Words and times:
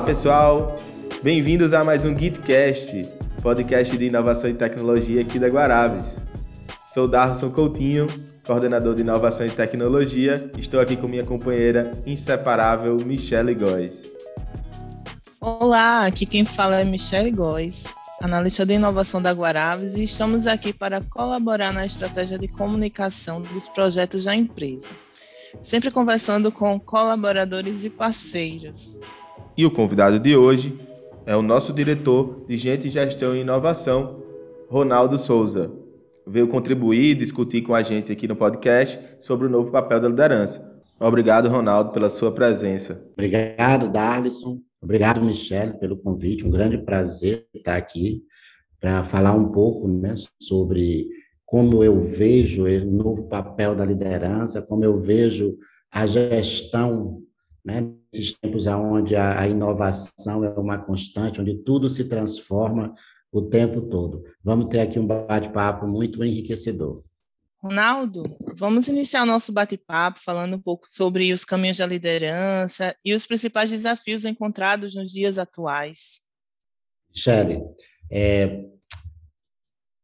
Olá 0.00 0.06
pessoal, 0.06 0.80
bem-vindos 1.22 1.74
a 1.74 1.84
mais 1.84 2.06
um 2.06 2.18
GitCast, 2.18 3.06
podcast 3.42 3.98
de 3.98 4.06
inovação 4.06 4.48
e 4.48 4.54
tecnologia 4.54 5.20
aqui 5.20 5.38
da 5.38 5.46
Guarabes. 5.46 6.18
Sou 6.86 7.06
Darson 7.06 7.50
Coutinho, 7.50 8.06
coordenador 8.46 8.94
de 8.94 9.02
inovação 9.02 9.46
e 9.46 9.50
tecnologia. 9.50 10.50
Estou 10.56 10.80
aqui 10.80 10.96
com 10.96 11.06
minha 11.06 11.22
companheira 11.22 12.02
inseparável 12.06 12.96
Michelle 12.96 13.54
Góes. 13.54 14.10
Olá, 15.38 16.06
aqui 16.06 16.24
quem 16.24 16.46
fala 16.46 16.80
é 16.80 16.84
Michelle 16.84 17.30
Góes, 17.30 17.94
analista 18.22 18.64
de 18.64 18.72
inovação 18.72 19.20
da 19.20 19.32
Guarabes, 19.32 19.96
e 19.96 20.04
estamos 20.04 20.46
aqui 20.46 20.72
para 20.72 21.02
colaborar 21.02 21.74
na 21.74 21.84
estratégia 21.84 22.38
de 22.38 22.48
comunicação 22.48 23.42
dos 23.42 23.68
projetos 23.68 24.24
da 24.24 24.34
empresa, 24.34 24.88
sempre 25.60 25.90
conversando 25.90 26.50
com 26.50 26.80
colaboradores 26.80 27.84
e 27.84 27.90
parceiros. 27.90 28.98
E 29.60 29.66
o 29.66 29.70
convidado 29.70 30.18
de 30.18 30.34
hoje 30.34 30.80
é 31.26 31.36
o 31.36 31.42
nosso 31.42 31.74
diretor 31.74 32.46
de 32.48 32.56
Gente, 32.56 32.88
Gestão 32.88 33.36
e 33.36 33.40
Inovação, 33.40 34.22
Ronaldo 34.70 35.18
Souza. 35.18 35.70
Veio 36.26 36.48
contribuir 36.48 37.10
e 37.10 37.14
discutir 37.14 37.60
com 37.60 37.74
a 37.74 37.82
gente 37.82 38.10
aqui 38.10 38.26
no 38.26 38.34
podcast 38.34 39.22
sobre 39.22 39.46
o 39.46 39.50
novo 39.50 39.70
papel 39.70 40.00
da 40.00 40.08
liderança. 40.08 40.82
Obrigado, 40.98 41.50
Ronaldo, 41.50 41.92
pela 41.92 42.08
sua 42.08 42.32
presença. 42.32 43.06
Obrigado, 43.12 43.90
Darlison. 43.90 44.62
Obrigado, 44.80 45.22
Michele, 45.22 45.74
pelo 45.74 45.98
convite. 45.98 46.46
Um 46.46 46.50
grande 46.50 46.78
prazer 46.78 47.46
estar 47.54 47.76
aqui 47.76 48.22
para 48.80 49.04
falar 49.04 49.34
um 49.34 49.52
pouco 49.52 49.86
né, 49.86 50.14
sobre 50.40 51.06
como 51.44 51.84
eu 51.84 52.00
vejo 52.00 52.64
o 52.64 52.84
novo 52.86 53.24
papel 53.24 53.74
da 53.74 53.84
liderança, 53.84 54.62
como 54.62 54.82
eu 54.86 54.98
vejo 54.98 55.58
a 55.92 56.06
gestão, 56.06 57.22
né, 57.64 57.88
nesses 58.12 58.36
tempos 58.38 58.66
onde 58.66 59.14
a, 59.16 59.40
a 59.40 59.48
inovação 59.48 60.44
é 60.44 60.50
uma 60.50 60.78
constante, 60.78 61.40
onde 61.40 61.54
tudo 61.62 61.88
se 61.88 62.04
transforma 62.04 62.94
o 63.32 63.42
tempo 63.42 63.82
todo. 63.82 64.24
Vamos 64.42 64.66
ter 64.66 64.80
aqui 64.80 64.98
um 64.98 65.06
bate-papo 65.06 65.86
muito 65.86 66.24
enriquecedor. 66.24 67.02
Ronaldo, 67.62 68.22
vamos 68.54 68.88
iniciar 68.88 69.22
o 69.22 69.26
nosso 69.26 69.52
bate-papo 69.52 70.18
falando 70.18 70.56
um 70.56 70.60
pouco 70.60 70.86
sobre 70.86 71.30
os 71.32 71.44
caminhos 71.44 71.76
da 71.76 71.86
liderança 71.86 72.96
e 73.04 73.12
os 73.12 73.26
principais 73.26 73.70
desafios 73.70 74.24
encontrados 74.24 74.94
nos 74.94 75.12
dias 75.12 75.38
atuais. 75.38 76.22
Shelley, 77.12 77.62
é, 78.10 78.64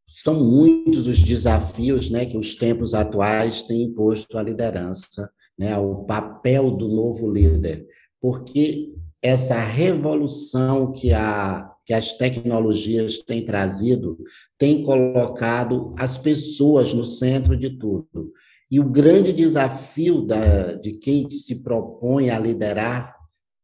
são 0.07 0.43
muitos 0.43 1.07
os 1.07 1.19
desafios 1.19 2.09
né, 2.09 2.25
que 2.25 2.37
os 2.37 2.55
tempos 2.55 2.93
atuais 2.93 3.63
têm 3.63 3.83
imposto 3.83 4.37
à 4.37 4.43
liderança, 4.43 5.31
né, 5.57 5.73
ao 5.73 6.05
papel 6.05 6.71
do 6.71 6.87
novo 6.87 7.31
líder, 7.31 7.85
porque 8.21 8.93
essa 9.21 9.59
revolução 9.59 10.91
que 10.91 11.13
a 11.13 11.73
que 11.87 11.93
as 11.93 12.17
tecnologias 12.17 13.19
têm 13.19 13.45
trazido, 13.45 14.17
tem 14.57 14.83
colocado 14.83 15.93
as 15.97 16.17
pessoas 16.17 16.93
no 16.93 17.05
centro 17.05 17.55
de 17.55 17.69
tudo. 17.79 18.33
E 18.69 18.77
o 18.77 18.89
grande 18.89 19.31
desafio 19.31 20.21
da, 20.21 20.73
de 20.73 20.91
quem 20.91 21.31
se 21.31 21.63
propõe 21.63 22.29
a 22.29 22.37
liderar 22.37 23.15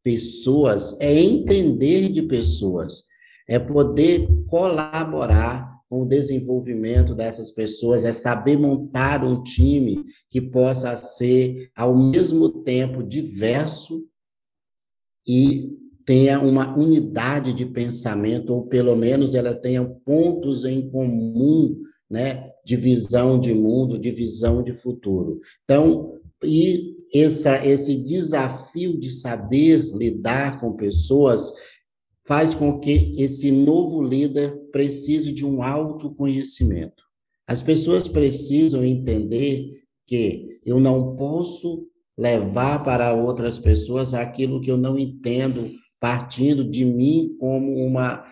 pessoas 0.02 0.97
é 1.01 1.13
entender 1.13 2.07
de 2.13 2.22
pessoas, 2.22 3.03
é 3.46 3.59
poder 3.59 4.25
colaborar 4.47 5.72
com 5.93 6.01
o 6.01 6.07
desenvolvimento 6.07 7.13
dessas 7.13 7.51
pessoas, 7.51 8.03
é 8.03 8.11
saber 8.11 8.57
montar 8.57 9.23
um 9.23 9.43
time 9.43 10.03
que 10.27 10.41
possa 10.41 10.95
ser, 10.95 11.69
ao 11.75 11.95
mesmo 11.95 12.49
tempo, 12.63 13.03
diverso 13.03 14.03
e 15.27 15.77
tenha 16.03 16.39
uma 16.39 16.75
unidade 16.75 17.53
de 17.53 17.67
pensamento, 17.67 18.51
ou 18.51 18.65
pelo 18.65 18.95
menos 18.95 19.35
ela 19.35 19.53
tenha 19.53 19.85
pontos 20.03 20.65
em 20.65 20.89
comum, 20.89 21.79
né, 22.09 22.49
de 22.65 22.75
visão 22.75 23.39
de 23.39 23.53
mundo, 23.53 23.99
de 23.99 24.09
visão 24.09 24.63
de 24.63 24.73
futuro. 24.73 25.41
Então, 25.63 26.19
e 26.43 26.95
essa, 27.13 27.63
esse 27.63 27.95
desafio 27.97 28.99
de 28.99 29.11
saber 29.11 29.83
lidar 29.95 30.59
com 30.59 30.73
pessoas 30.73 31.53
faz 32.25 32.56
com 32.56 32.79
que 32.79 33.13
esse 33.17 33.51
novo 33.51 34.01
líder 34.01 34.56
precise 34.72 35.31
de 35.31 35.45
um 35.45 35.61
autoconhecimento. 35.61 37.03
As 37.45 37.61
pessoas 37.61 38.07
precisam 38.07 38.84
entender 38.84 39.84
que 40.07 40.59
eu 40.66 40.79
não 40.79 41.16
posso 41.16 41.88
levar 42.17 42.84
para 42.84 43.13
outras 43.13 43.59
pessoas 43.59 44.13
aquilo 44.13 44.61
que 44.61 44.72
eu 44.72 44.78
não 44.78 44.97
entendo 44.97 45.69
partindo 46.00 46.69
de 46.69 46.85
mim 46.85 47.35
como 47.39 47.73
uma, 47.75 48.25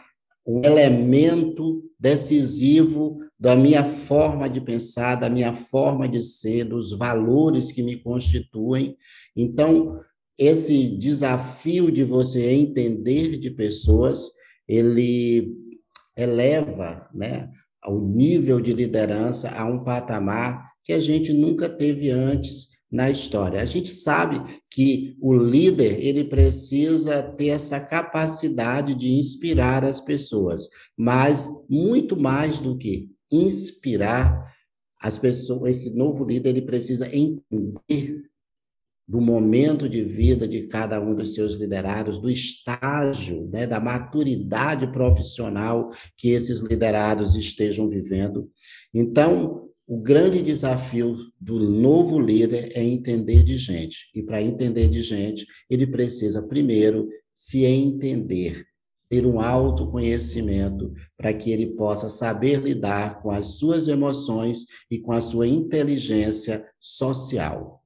um 0.46 0.62
elemento 0.64 1.84
decisivo 2.00 3.18
da 3.40 3.56
minha 3.56 3.84
forma 3.86 4.50
de 4.50 4.62
pensar, 4.62 5.16
da 5.16 5.30
minha 5.30 5.54
forma 5.54 6.08
de 6.08 6.22
ser, 6.22 6.66
dos 6.66 6.92
valores 6.92 7.72
que 7.72 7.82
me 7.82 7.98
constituem. 7.98 8.96
Então, 9.36 10.00
esse 10.42 10.98
desafio 10.98 11.92
de 11.92 12.04
você 12.04 12.50
entender 12.50 13.38
de 13.38 13.52
pessoas, 13.52 14.32
ele 14.68 15.56
eleva, 16.18 17.08
né, 17.14 17.48
o 17.86 18.00
nível 18.00 18.60
de 18.60 18.74
liderança 18.74 19.52
a 19.52 19.66
um 19.66 19.84
patamar 19.84 20.72
que 20.84 20.94
a 20.94 21.00
gente 21.00 21.32
nunca 21.32 21.70
teve 21.70 22.10
antes 22.10 22.70
na 22.92 23.10
história. 23.10 23.62
A 23.62 23.66
gente 23.66 23.90
sabe 23.90 24.42
que 24.70 25.16
o 25.22 25.32
líder 25.32 26.04
ele 26.04 26.24
precisa 26.24 27.22
ter 27.22 27.50
essa 27.50 27.80
capacidade 27.80 28.96
de 28.96 29.14
inspirar 29.14 29.86
as 29.86 30.02
pessoas, 30.02 30.68
mas 30.98 31.48
muito 31.70 32.20
mais 32.20 32.58
do 32.58 32.76
que 32.76 33.10
inspirar 33.32 34.52
as 35.00 35.20
pessoas, 35.20 35.78
esse 35.78 35.96
novo 35.96 36.26
líder 36.26 36.50
ele 36.50 36.62
precisa 36.64 37.08
entender 37.16 38.31
do 39.12 39.20
momento 39.20 39.90
de 39.90 40.02
vida 40.04 40.48
de 40.48 40.68
cada 40.68 41.02
um 41.02 41.14
dos 41.14 41.34
seus 41.34 41.56
liderados, 41.56 42.18
do 42.18 42.30
estágio, 42.30 43.50
né, 43.52 43.68
da 43.68 43.78
maturidade 43.78 44.90
profissional 44.90 45.92
que 46.16 46.30
esses 46.30 46.62
liderados 46.62 47.36
estejam 47.36 47.90
vivendo. 47.90 48.50
Então, 48.94 49.68
o 49.86 49.98
grande 49.98 50.42
desafio 50.42 51.18
do 51.38 51.60
novo 51.60 52.18
líder 52.18 52.72
é 52.74 52.82
entender 52.82 53.44
de 53.44 53.58
gente. 53.58 54.10
E 54.16 54.24
para 54.24 54.42
entender 54.42 54.88
de 54.88 55.04
gente, 55.04 55.46
ele 55.70 55.86
precisa 55.86 56.42
primeiro 56.42 57.10
se 57.34 57.66
entender, 57.66 58.64
ter 59.10 59.26
um 59.26 59.42
autoconhecimento 59.42 60.94
para 61.18 61.34
que 61.34 61.52
ele 61.52 61.68
possa 61.76 62.08
saber 62.08 62.62
lidar 62.62 63.22
com 63.22 63.30
as 63.30 63.56
suas 63.58 63.90
emoções 63.90 64.68
e 64.90 65.00
com 65.00 65.12
a 65.12 65.20
sua 65.20 65.50
inteligência 65.50 66.66
social. 66.80 67.81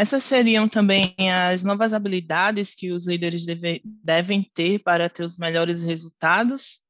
Essas 0.00 0.22
seriam 0.22 0.66
também 0.66 1.14
as 1.30 1.62
novas 1.62 1.92
habilidades 1.92 2.74
que 2.74 2.90
os 2.90 3.06
líderes 3.06 3.44
deve, 3.44 3.82
devem 3.84 4.42
ter 4.54 4.78
para 4.82 5.10
ter 5.10 5.24
os 5.24 5.36
melhores 5.36 5.82
resultados? 5.82 6.80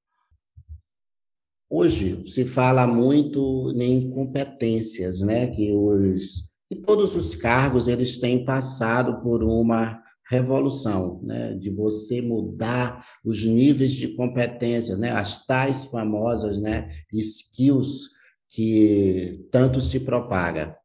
Hoje 1.68 2.22
se 2.30 2.44
fala 2.44 2.86
muito 2.86 3.74
em 3.76 4.08
competências, 4.12 5.18
né? 5.18 5.48
Que 5.48 5.72
os 5.72 6.52
e 6.70 6.76
todos 6.76 7.16
os 7.16 7.34
cargos 7.34 7.88
eles 7.88 8.20
têm 8.20 8.44
passado 8.44 9.20
por 9.24 9.42
uma 9.42 10.00
revolução, 10.28 11.20
né? 11.24 11.54
De 11.54 11.68
você 11.68 12.22
mudar 12.22 13.04
os 13.24 13.44
níveis 13.44 13.90
de 13.90 14.14
competência, 14.14 14.96
né? 14.96 15.10
As 15.10 15.44
tais 15.46 15.84
famosas, 15.86 16.60
né? 16.60 16.88
Skills 17.12 18.10
que 18.48 19.48
tanto 19.50 19.80
se 19.80 19.98
propaga. 19.98 20.78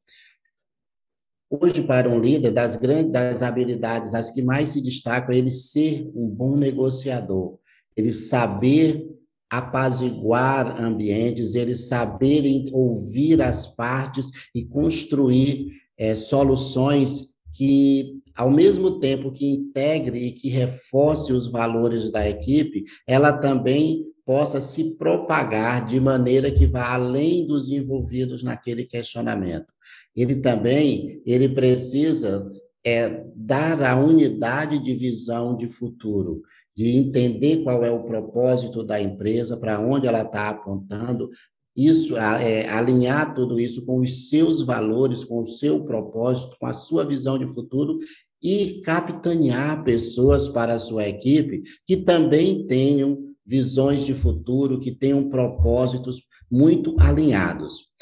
Hoje, 1.49 1.83
para 1.83 2.09
um 2.09 2.19
líder, 2.19 2.51
das 2.51 2.75
grandes 2.75 3.11
das 3.11 3.43
habilidades, 3.43 4.15
as 4.15 4.31
que 4.31 4.41
mais 4.41 4.71
se 4.71 4.81
destacam 4.81 5.33
é 5.33 5.37
ele 5.37 5.51
ser 5.51 6.09
um 6.15 6.27
bom 6.27 6.57
negociador, 6.57 7.59
ele 7.95 8.13
saber 8.13 9.07
apaziguar 9.49 10.81
ambientes, 10.81 11.53
eles 11.53 11.87
saberem 11.87 12.69
ouvir 12.73 13.41
as 13.41 13.67
partes 13.67 14.31
e 14.53 14.65
construir 14.65 15.69
é, 15.97 16.15
soluções 16.15 17.35
que, 17.53 18.19
ao 18.35 18.51
mesmo 18.51 18.99
tempo 18.99 19.31
que 19.31 19.47
integre 19.47 20.17
e 20.17 20.31
que 20.31 20.49
reforce 20.49 21.31
os 21.31 21.47
valores 21.47 22.11
da 22.11 22.27
equipe, 22.27 22.83
ela 23.07 23.31
também 23.31 24.03
possa 24.25 24.59
se 24.59 24.95
propagar 24.97 25.85
de 25.85 25.99
maneira 25.99 26.51
que 26.51 26.65
vá 26.65 26.93
além 26.93 27.45
dos 27.45 27.69
envolvidos 27.69 28.41
naquele 28.41 28.83
questionamento. 28.83 29.67
Ele 30.15 30.35
também 30.35 31.21
ele 31.25 31.47
precisa 31.47 32.51
é, 32.83 33.23
dar 33.35 33.81
a 33.83 33.95
unidade 33.95 34.79
de 34.79 34.93
visão 34.93 35.55
de 35.55 35.67
futuro 35.67 36.41
de 36.75 36.89
entender 36.89 37.63
qual 37.63 37.83
é 37.85 37.89
o 37.89 38.03
propósito 38.03 38.83
da 38.83 39.01
empresa, 39.01 39.55
para 39.55 39.79
onde 39.79 40.07
ela 40.07 40.23
está 40.23 40.49
apontando, 40.49 41.29
isso 41.75 42.17
é, 42.17 42.67
alinhar 42.69 43.33
tudo 43.33 43.59
isso 43.59 43.85
com 43.85 43.99
os 43.99 44.29
seus 44.29 44.61
valores, 44.61 45.23
com 45.23 45.41
o 45.41 45.47
seu 45.47 45.83
propósito, 45.83 46.55
com 46.59 46.65
a 46.65 46.73
sua 46.73 47.05
visão 47.05 47.37
de 47.37 47.47
futuro 47.47 47.97
e 48.41 48.81
capitanear 48.81 49.83
pessoas 49.83 50.47
para 50.47 50.75
a 50.75 50.79
sua 50.79 51.07
equipe 51.07 51.63
que 51.85 51.97
também 51.97 52.65
tenham 52.65 53.34
visões 53.45 54.05
de 54.05 54.13
futuro, 54.13 54.79
que 54.79 54.91
tenham 54.91 55.29
propósitos 55.29 56.21
muito 56.49 56.95
alinhados. 56.99 57.93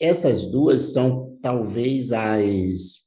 Essas 0.00 0.46
duas 0.46 0.92
são 0.92 1.38
talvez 1.42 2.12
as, 2.12 3.00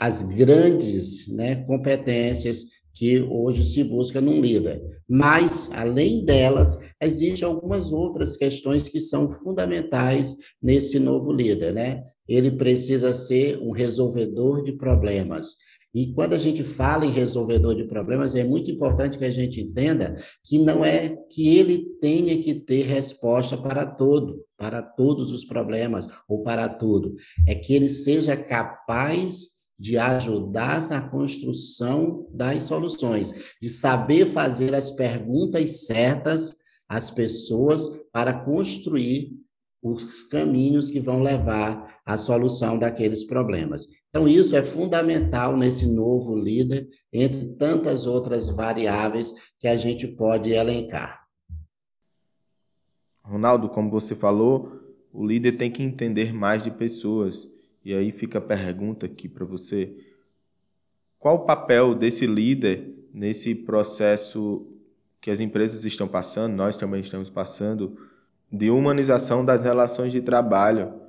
as 0.00 0.22
grandes 0.22 1.28
né, 1.28 1.64
competências 1.64 2.64
que 2.94 3.20
hoje 3.20 3.62
se 3.64 3.84
busca 3.84 4.20
num 4.20 4.40
líder. 4.40 4.82
Mas, 5.08 5.68
além 5.72 6.24
delas, 6.24 6.78
existem 7.00 7.46
algumas 7.46 7.92
outras 7.92 8.36
questões 8.36 8.88
que 8.88 8.98
são 8.98 9.28
fundamentais 9.28 10.34
nesse 10.62 10.98
novo 10.98 11.32
líder, 11.32 11.74
né? 11.74 12.02
Ele 12.28 12.50
precisa 12.50 13.12
ser 13.12 13.58
um 13.58 13.70
resolvedor 13.70 14.62
de 14.62 14.72
problemas. 14.72 15.56
E 15.96 16.12
quando 16.12 16.34
a 16.34 16.38
gente 16.38 16.62
fala 16.62 17.06
em 17.06 17.10
resolvedor 17.10 17.74
de 17.74 17.84
problemas, 17.84 18.34
é 18.34 18.44
muito 18.44 18.70
importante 18.70 19.16
que 19.16 19.24
a 19.24 19.30
gente 19.30 19.62
entenda 19.62 20.14
que 20.44 20.58
não 20.58 20.84
é 20.84 21.16
que 21.30 21.56
ele 21.56 21.86
tenha 22.00 22.36
que 22.38 22.54
ter 22.54 22.82
resposta 22.82 23.56
para 23.56 23.86
todo, 23.86 24.44
para 24.58 24.82
todos 24.82 25.32
os 25.32 25.46
problemas 25.46 26.06
ou 26.28 26.42
para 26.42 26.68
tudo. 26.68 27.14
É 27.48 27.54
que 27.54 27.72
ele 27.72 27.88
seja 27.88 28.36
capaz 28.36 29.56
de 29.78 29.96
ajudar 29.96 30.86
na 30.88 31.08
construção 31.08 32.26
das 32.30 32.64
soluções, 32.64 33.56
de 33.60 33.70
saber 33.70 34.26
fazer 34.26 34.74
as 34.74 34.90
perguntas 34.90 35.86
certas 35.86 36.56
às 36.86 37.10
pessoas 37.10 37.88
para 38.12 38.32
construir 38.32 39.32
os 39.92 40.22
caminhos 40.24 40.90
que 40.90 41.00
vão 41.00 41.22
levar 41.22 42.00
à 42.04 42.16
solução 42.16 42.78
daqueles 42.78 43.24
problemas. 43.24 43.86
Então, 44.08 44.26
isso 44.26 44.56
é 44.56 44.64
fundamental 44.64 45.56
nesse 45.56 45.86
novo 45.86 46.36
líder, 46.36 46.88
entre 47.12 47.54
tantas 47.54 48.06
outras 48.06 48.48
variáveis 48.48 49.32
que 49.58 49.68
a 49.68 49.76
gente 49.76 50.08
pode 50.08 50.50
elencar. 50.50 51.26
Ronaldo, 53.22 53.68
como 53.68 53.90
você 53.90 54.14
falou, 54.14 54.80
o 55.12 55.26
líder 55.26 55.52
tem 55.52 55.70
que 55.70 55.82
entender 55.82 56.32
mais 56.32 56.62
de 56.62 56.70
pessoas. 56.70 57.48
E 57.84 57.92
aí 57.92 58.10
fica 58.12 58.38
a 58.38 58.40
pergunta 58.40 59.06
aqui 59.06 59.28
para 59.28 59.44
você: 59.44 59.96
qual 61.18 61.36
o 61.36 61.44
papel 61.44 61.94
desse 61.94 62.26
líder 62.26 62.94
nesse 63.12 63.54
processo 63.54 64.66
que 65.20 65.30
as 65.30 65.40
empresas 65.40 65.84
estão 65.84 66.06
passando, 66.06 66.54
nós 66.54 66.76
também 66.76 67.00
estamos 67.00 67.30
passando, 67.30 67.98
de 68.50 68.70
humanização 68.70 69.44
das 69.44 69.64
relações 69.64 70.12
de 70.12 70.20
trabalho 70.20 71.00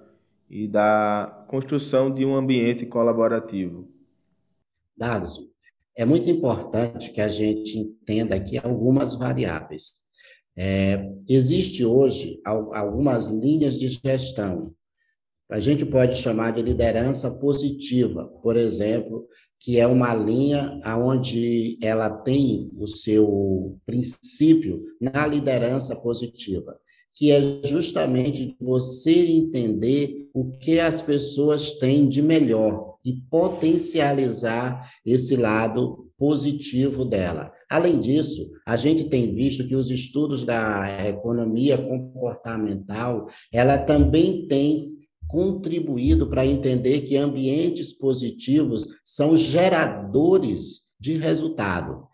e 0.50 0.68
da 0.68 1.46
construção 1.48 2.12
de 2.12 2.26
um 2.26 2.36
ambiente 2.36 2.86
colaborativo? 2.86 3.88
Dados, 4.96 5.40
é 5.96 6.06
muito 6.06 6.30
importante 6.30 7.12
que 7.12 7.22
a 7.22 7.28
gente 7.28 7.78
entenda 7.78 8.36
aqui 8.36 8.58
algumas 8.58 9.16
variáveis. 9.16 10.06
É, 10.56 11.14
existe 11.30 11.86
hoje 11.86 12.42
algumas 12.44 13.28
linhas 13.28 13.78
de 13.78 13.88
gestão 13.90 14.76
a 15.50 15.60
gente 15.60 15.86
pode 15.86 16.18
chamar 16.18 16.52
de 16.52 16.62
liderança 16.62 17.32
positiva, 17.40 18.26
por 18.44 18.58
exemplo, 18.58 19.26
que 19.60 19.80
é 19.80 19.88
uma 19.88 20.14
linha 20.14 20.80
onde 20.98 21.80
ela 21.82 22.10
tem 22.10 22.70
o 22.78 22.86
seu 22.86 23.80
princípio 23.86 24.84
na 25.00 25.26
liderança 25.26 25.96
positiva, 25.96 26.78
que 27.18 27.32
é 27.32 27.62
justamente 27.64 28.56
você 28.62 29.28
entender 29.28 30.30
o 30.36 30.52
que 30.60 30.80
as 30.80 31.02
pessoas 31.02 31.72
têm 31.72 32.08
de 32.08 32.22
melhor 32.22 32.98
e 33.04 33.14
potencializar 33.28 34.88
esse 35.04 35.36
lado 35.36 36.12
positivo 36.16 37.04
dela. 37.04 37.52
Além 37.68 38.00
disso, 38.00 38.52
a 38.66 38.76
gente 38.76 39.06
tem 39.06 39.34
visto 39.34 39.68
que 39.68 39.76
os 39.76 39.90
estudos 39.90 40.44
da 40.44 41.08
economia 41.10 41.78
comportamental, 41.78 43.28
ela 43.52 43.80
também 43.80 44.48
tem 44.48 44.96
contribuído 45.28 46.30
para 46.30 46.46
entender 46.46 47.02
que 47.02 47.18
ambientes 47.18 47.92
positivos 47.92 48.88
são 49.04 49.36
geradores 49.36 50.88
de 51.00 51.18
resultado. 51.18 52.08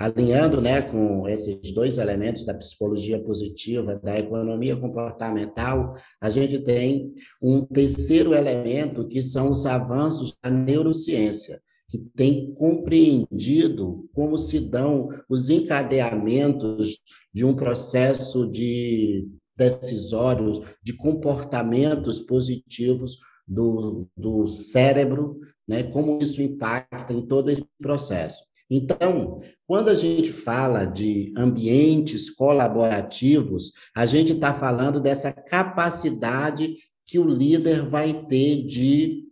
Alinhando 0.00 0.62
né, 0.62 0.80
com 0.80 1.28
esses 1.28 1.74
dois 1.74 1.98
elementos 1.98 2.46
da 2.46 2.54
psicologia 2.54 3.22
positiva, 3.22 4.00
da 4.02 4.18
economia 4.18 4.74
comportamental, 4.74 5.94
a 6.18 6.30
gente 6.30 6.58
tem 6.60 7.12
um 7.42 7.66
terceiro 7.66 8.32
elemento, 8.32 9.06
que 9.06 9.22
são 9.22 9.50
os 9.50 9.66
avanços 9.66 10.34
da 10.42 10.48
neurociência, 10.50 11.60
que 11.90 11.98
tem 12.16 12.50
compreendido 12.54 14.08
como 14.14 14.38
se 14.38 14.58
dão 14.58 15.10
os 15.28 15.50
encadeamentos 15.50 16.98
de 17.30 17.44
um 17.44 17.54
processo 17.54 18.50
de 18.50 19.28
decisórios, 19.54 20.62
de 20.82 20.94
comportamentos 20.94 22.22
positivos 22.22 23.18
do, 23.46 24.08
do 24.16 24.46
cérebro, 24.46 25.40
né? 25.68 25.82
como 25.82 26.18
isso 26.22 26.40
impacta 26.40 27.12
em 27.12 27.26
todo 27.26 27.50
esse 27.50 27.66
processo. 27.78 28.48
Então, 28.70 29.40
quando 29.70 29.88
a 29.88 29.94
gente 29.94 30.32
fala 30.32 30.84
de 30.84 31.32
ambientes 31.36 32.28
colaborativos, 32.28 33.72
a 33.94 34.04
gente 34.04 34.32
está 34.32 34.52
falando 34.52 35.00
dessa 35.00 35.32
capacidade 35.32 36.76
que 37.06 37.20
o 37.20 37.24
líder 37.24 37.88
vai 37.88 38.26
ter 38.26 38.66
de 38.66 39.28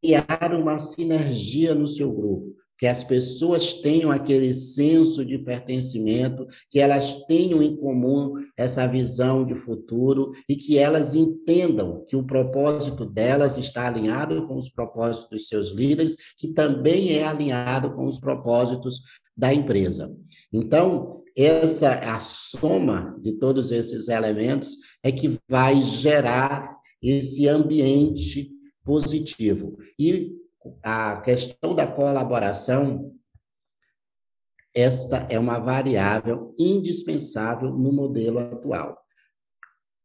criar 0.00 0.54
uma 0.54 0.78
sinergia 0.78 1.74
no 1.74 1.88
seu 1.88 2.12
grupo 2.12 2.54
que 2.84 2.88
as 2.88 3.02
pessoas 3.02 3.72
tenham 3.72 4.10
aquele 4.10 4.52
senso 4.52 5.24
de 5.24 5.38
pertencimento, 5.38 6.46
que 6.70 6.78
elas 6.78 7.24
tenham 7.24 7.62
em 7.62 7.74
comum 7.74 8.34
essa 8.58 8.86
visão 8.86 9.42
de 9.42 9.54
futuro 9.54 10.32
e 10.46 10.54
que 10.54 10.76
elas 10.76 11.14
entendam 11.14 12.04
que 12.06 12.14
o 12.14 12.22
propósito 12.22 13.06
delas 13.06 13.56
está 13.56 13.86
alinhado 13.86 14.46
com 14.46 14.58
os 14.58 14.68
propósitos 14.68 15.30
dos 15.30 15.48
seus 15.48 15.70
líderes, 15.70 16.14
que 16.36 16.48
também 16.48 17.14
é 17.14 17.24
alinhado 17.24 17.90
com 17.94 18.04
os 18.04 18.18
propósitos 18.18 19.00
da 19.34 19.54
empresa. 19.54 20.14
Então, 20.52 21.22
essa 21.34 21.94
a 22.14 22.20
soma 22.20 23.18
de 23.18 23.32
todos 23.32 23.72
esses 23.72 24.08
elementos 24.08 24.76
é 25.02 25.10
que 25.10 25.38
vai 25.48 25.80
gerar 25.80 26.76
esse 27.00 27.48
ambiente 27.48 28.50
positivo. 28.84 29.78
E 29.98 30.43
a 30.82 31.16
questão 31.20 31.74
da 31.74 31.86
colaboração, 31.86 33.12
esta 34.74 35.26
é 35.30 35.38
uma 35.38 35.58
variável 35.58 36.54
indispensável 36.58 37.70
no 37.70 37.92
modelo 37.92 38.38
atual. 38.38 38.98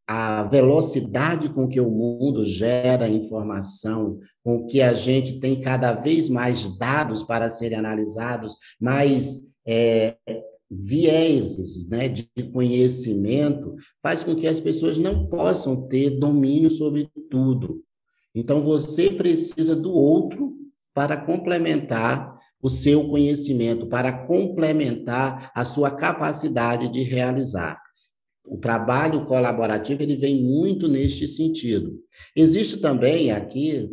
A 0.08 0.44
velocidade 0.44 1.50
com 1.50 1.68
que 1.68 1.80
o 1.80 1.90
mundo 1.90 2.44
gera 2.44 3.08
informação, 3.08 4.20
com 4.44 4.66
que 4.66 4.82
a 4.82 4.94
gente 4.94 5.40
tem 5.40 5.60
cada 5.60 5.94
vez 5.94 6.28
mais 6.28 6.78
dados 6.78 7.24
para 7.24 7.50
serem 7.50 7.78
analisados, 7.78 8.56
mais 8.80 9.54
é, 9.66 10.18
vieses 10.70 11.88
né, 11.90 12.08
de 12.08 12.28
conhecimento, 12.52 13.76
faz 14.02 14.24
com 14.24 14.36
que 14.36 14.48
as 14.48 14.60
pessoas 14.60 14.98
não 14.98 15.28
possam 15.28 15.88
ter 15.88 16.12
domínio 16.12 16.70
sobre 16.70 17.10
tudo. 17.30 17.84
Então, 18.34 18.64
você 18.64 19.10
precisa 19.10 19.76
do 19.76 19.92
outro 19.92 20.54
para 20.94 21.18
complementar 21.18 22.38
o 22.62 22.70
seu 22.70 23.08
conhecimento, 23.08 23.88
para 23.88 24.26
complementar 24.26 25.52
a 25.56 25.64
sua 25.64 25.92
capacidade 25.92 26.90
de 26.90 27.04
realizar. 27.04 27.80
O 28.46 28.58
trabalho 28.58 29.26
colaborativo 29.28 30.02
ele 30.02 30.16
vem 30.16 30.42
muito 30.42 30.88
neste 30.88 31.28
sentido. 31.28 32.00
Existe 32.36 32.78
também 32.78 33.32
aqui, 33.32 33.88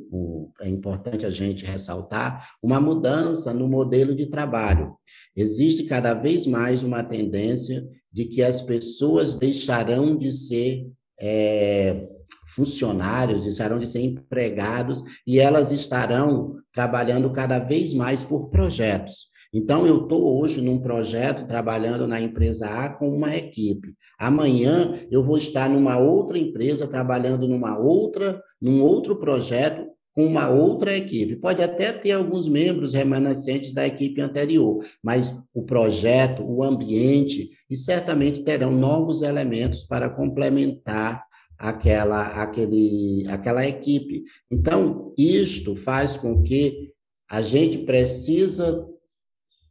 é 0.62 0.68
importante 0.68 1.26
a 1.26 1.30
gente 1.30 1.64
ressaltar, 1.64 2.48
uma 2.62 2.80
mudança 2.80 3.52
no 3.52 3.68
modelo 3.68 4.14
de 4.14 4.26
trabalho. 4.26 4.94
Existe 5.36 5.84
cada 5.84 6.14
vez 6.14 6.46
mais 6.46 6.82
uma 6.82 7.04
tendência 7.04 7.86
de 8.10 8.24
que 8.24 8.42
as 8.42 8.62
pessoas 8.62 9.36
deixarão 9.36 10.16
de 10.16 10.32
ser 10.32 10.86
é, 11.20 12.08
funcionários, 12.56 13.42
deixarão 13.42 13.78
de 13.78 13.86
ser 13.86 14.00
empregados 14.00 15.02
e 15.26 15.38
elas 15.38 15.70
estarão 15.70 16.56
trabalhando 16.72 17.30
cada 17.30 17.58
vez 17.58 17.92
mais 17.92 18.24
por 18.24 18.48
projetos. 18.48 19.26
Então, 19.52 19.86
eu 19.86 20.02
estou 20.02 20.40
hoje 20.40 20.60
num 20.60 20.78
projeto 20.78 21.46
trabalhando 21.46 22.06
na 22.06 22.20
empresa 22.20 22.66
A 22.68 22.90
com 22.90 23.08
uma 23.08 23.36
equipe. 23.36 23.94
Amanhã 24.18 24.98
eu 25.10 25.22
vou 25.22 25.38
estar 25.38 25.68
numa 25.70 25.98
outra 25.98 26.38
empresa 26.38 26.86
trabalhando 26.86 27.46
numa 27.46 27.78
outra, 27.78 28.42
num 28.60 28.82
outro 28.82 29.16
projeto 29.16 29.86
com 30.12 30.26
uma 30.26 30.48
outra 30.48 30.96
equipe. 30.96 31.36
Pode 31.36 31.62
até 31.62 31.92
ter 31.92 32.12
alguns 32.12 32.48
membros 32.48 32.94
remanescentes 32.94 33.74
da 33.74 33.86
equipe 33.86 34.20
anterior, 34.20 34.82
mas 35.02 35.38
o 35.54 35.62
projeto, 35.62 36.42
o 36.42 36.62
ambiente, 36.62 37.50
e 37.68 37.76
certamente 37.76 38.42
terão 38.42 38.72
novos 38.72 39.20
elementos 39.20 39.84
para 39.84 40.08
complementar 40.08 41.22
aquela, 41.58 42.42
aquele, 42.42 43.26
aquela 43.28 43.66
equipe. 43.66 44.24
Então, 44.50 45.14
isto 45.16 45.74
faz 45.74 46.16
com 46.16 46.42
que 46.42 46.92
a 47.28 47.42
gente 47.42 47.78
precisa 47.78 48.86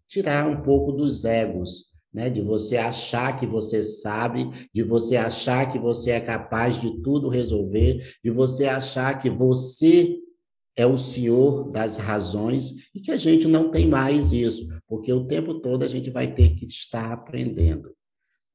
tirar 0.08 0.48
um 0.48 0.62
pouco 0.62 0.92
dos 0.92 1.26
egos, 1.26 1.86
né? 2.14 2.30
De 2.30 2.42
você 2.42 2.78
achar 2.78 3.38
que 3.38 3.46
você 3.46 3.84
sabe, 3.84 4.50
de 4.74 4.84
você 4.84 5.18
achar 5.18 5.72
que 5.72 5.80
você 5.80 6.12
é 6.12 6.20
capaz 6.20 6.80
de 6.80 7.02
tudo 7.02 7.30
resolver, 7.30 8.18
de 8.24 8.32
você 8.32 8.66
achar 8.66 9.20
que 9.20 9.30
você 9.30 10.18
é 10.78 10.86
o 10.86 10.98
senhor 10.98 11.72
das 11.72 11.98
razões 11.98 12.90
e 12.94 13.00
que 13.00 13.12
a 13.12 13.18
gente 13.18 13.48
não 13.48 13.72
tem 13.72 13.88
mais 13.88 14.34
isso, 14.34 14.68
porque 14.88 15.12
o 15.12 15.26
tempo 15.26 15.62
todo 15.62 15.84
a 15.84 15.88
gente 15.88 16.10
vai 16.10 16.34
ter 16.34 16.50
que 16.50 16.66
estar 16.66 17.14
aprendendo. 17.14 17.96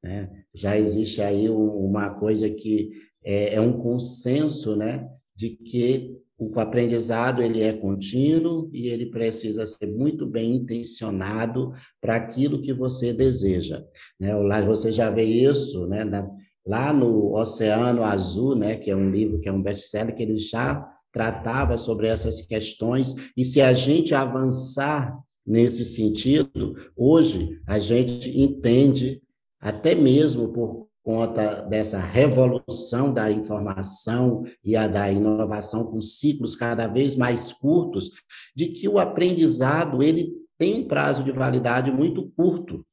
Né? 0.03 0.29
Já 0.53 0.77
existe 0.77 1.21
aí 1.21 1.49
uma 1.49 2.11
coisa 2.11 2.49
que 2.49 2.91
é, 3.23 3.55
é 3.55 3.61
um 3.61 3.73
consenso, 3.73 4.75
né, 4.75 5.07
de 5.35 5.51
que 5.51 6.15
o 6.41 6.59
aprendizado 6.59 7.43
ele 7.43 7.61
é 7.61 7.71
contínuo 7.71 8.67
e 8.73 8.87
ele 8.87 9.05
precisa 9.05 9.63
ser 9.63 9.85
muito 9.85 10.25
bem 10.25 10.55
intencionado 10.55 11.71
para 12.01 12.15
aquilo 12.15 12.61
que 12.61 12.73
você 12.73 13.13
deseja. 13.13 13.83
Né? 14.19 14.35
Lá 14.35 14.59
você 14.61 14.91
já 14.91 15.11
vê 15.11 15.23
isso, 15.23 15.85
né? 15.85 16.03
Na, 16.03 16.27
lá 16.65 16.91
no 16.91 17.35
Oceano 17.35 18.03
Azul, 18.03 18.55
né? 18.55 18.75
Que 18.75 18.89
é 18.89 18.95
um 18.95 19.11
livro 19.11 19.39
que 19.39 19.47
é 19.47 19.51
um 19.51 19.61
best-seller 19.61 20.15
que 20.15 20.23
ele 20.23 20.39
já 20.39 20.83
tratava 21.11 21.77
sobre 21.77 22.07
essas 22.07 22.41
questões 22.41 23.13
e 23.37 23.45
se 23.45 23.61
a 23.61 23.73
gente 23.73 24.15
avançar 24.15 25.15
nesse 25.45 25.83
sentido, 25.83 26.75
hoje 26.95 27.59
a 27.67 27.77
gente 27.77 28.29
entende 28.39 29.21
até 29.59 29.93
mesmo 29.93 30.51
por 30.53 30.87
conta 31.11 31.63
dessa 31.63 31.99
revolução 31.99 33.13
da 33.13 33.29
informação 33.29 34.43
e 34.63 34.77
a 34.77 34.87
da 34.87 35.11
inovação 35.11 35.83
com 35.83 35.99
ciclos 35.99 36.55
cada 36.55 36.87
vez 36.87 37.17
mais 37.17 37.51
curtos, 37.51 38.11
de 38.55 38.67
que 38.67 38.87
o 38.87 38.97
aprendizado 38.97 40.01
ele 40.01 40.31
tem 40.57 40.79
um 40.79 40.87
prazo 40.87 41.21
de 41.21 41.31
validade 41.33 41.91
muito 41.91 42.31
curto. 42.33 42.85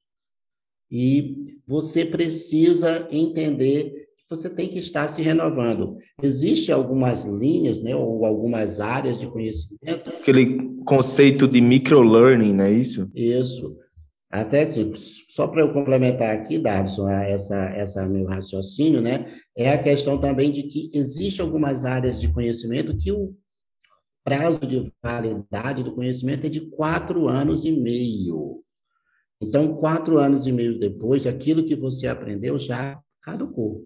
E 0.90 1.60
você 1.64 2.04
precisa 2.04 3.06
entender 3.12 4.08
que 4.16 4.24
você 4.28 4.50
tem 4.50 4.66
que 4.66 4.80
estar 4.80 5.06
se 5.06 5.22
renovando. 5.22 5.96
Existem 6.20 6.74
algumas 6.74 7.24
linhas, 7.24 7.80
né, 7.80 7.94
ou 7.94 8.26
algumas 8.26 8.80
áreas 8.80 9.20
de 9.20 9.28
conhecimento. 9.28 10.10
Aquele 10.10 10.76
conceito 10.84 11.46
de 11.46 11.60
microlearning, 11.60 12.52
não 12.52 12.64
é 12.64 12.72
isso? 12.72 13.08
Isso 13.14 13.76
até 14.30 14.68
só 15.30 15.48
para 15.48 15.62
eu 15.62 15.72
complementar 15.72 16.34
aqui, 16.34 16.58
Darson, 16.58 17.08
essa, 17.08 17.56
essa 17.70 18.06
meu 18.06 18.26
raciocínio, 18.26 19.00
né, 19.00 19.32
é 19.56 19.70
a 19.70 19.82
questão 19.82 20.20
também 20.20 20.52
de 20.52 20.64
que 20.64 20.90
existe 20.92 21.40
algumas 21.40 21.86
áreas 21.86 22.20
de 22.20 22.30
conhecimento 22.30 22.96
que 22.96 23.10
o 23.10 23.34
prazo 24.22 24.60
de 24.66 24.92
validade 25.02 25.82
do 25.82 25.94
conhecimento 25.94 26.46
é 26.46 26.50
de 26.50 26.60
quatro 26.60 27.26
anos 27.26 27.64
e 27.64 27.72
meio. 27.72 28.62
Então, 29.40 29.74
quatro 29.76 30.18
anos 30.18 30.46
e 30.46 30.52
meio 30.52 30.78
depois, 30.78 31.26
aquilo 31.26 31.64
que 31.64 31.74
você 31.74 32.06
aprendeu 32.06 32.58
já 32.58 33.00
caducou. 33.22 33.82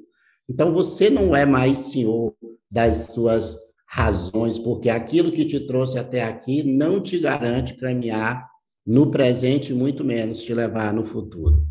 Então, 0.48 0.72
você 0.72 1.08
não 1.08 1.36
é 1.36 1.46
mais 1.46 1.78
senhor 1.78 2.34
das 2.68 3.12
suas 3.12 3.56
razões, 3.86 4.58
porque 4.58 4.88
aquilo 4.88 5.30
que 5.30 5.44
te 5.44 5.60
trouxe 5.60 5.98
até 5.98 6.24
aqui 6.24 6.64
não 6.64 7.00
te 7.00 7.18
garante 7.18 7.76
caminhar 7.76 8.51
no 8.84 9.10
presente, 9.10 9.72
muito 9.72 10.04
menos 10.04 10.42
te 10.42 10.52
levar 10.52 10.92
no 10.92 11.04
futuro. 11.04 11.66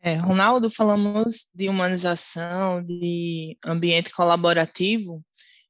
É, 0.00 0.14
Ronaldo, 0.14 0.70
falamos 0.70 1.48
de 1.52 1.68
humanização, 1.68 2.82
de 2.82 3.58
ambiente 3.64 4.12
colaborativo, 4.12 5.24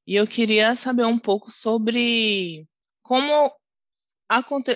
e 0.07 0.14
eu 0.14 0.26
queria 0.26 0.76
saber 0.76 1.05
um 1.05 1.19
pouco 1.19 1.50
sobre 1.50 2.67
como, 3.02 3.50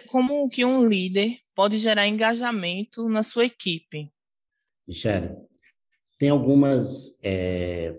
como 0.08 0.48
que 0.48 0.64
um 0.64 0.86
líder 0.86 1.38
pode 1.54 1.76
gerar 1.78 2.06
engajamento 2.06 3.08
na 3.08 3.22
sua 3.22 3.44
equipe. 3.44 4.10
Michele, 4.88 5.36
tem 6.18 6.30
algumas 6.30 7.18
é, 7.22 7.98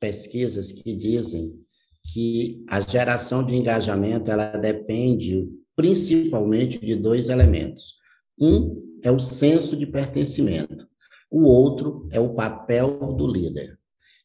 pesquisas 0.00 0.72
que 0.72 0.96
dizem 0.96 1.62
que 2.04 2.64
a 2.68 2.80
geração 2.80 3.44
de 3.44 3.54
engajamento 3.54 4.30
ela 4.30 4.56
depende 4.56 5.48
principalmente 5.76 6.78
de 6.78 6.96
dois 6.96 7.28
elementos. 7.28 7.94
Um 8.38 8.82
é 9.02 9.10
o 9.10 9.18
senso 9.18 9.76
de 9.76 9.86
pertencimento, 9.86 10.86
o 11.30 11.44
outro 11.44 12.08
é 12.10 12.18
o 12.18 12.34
papel 12.34 13.14
do 13.14 13.26
líder. 13.26 13.78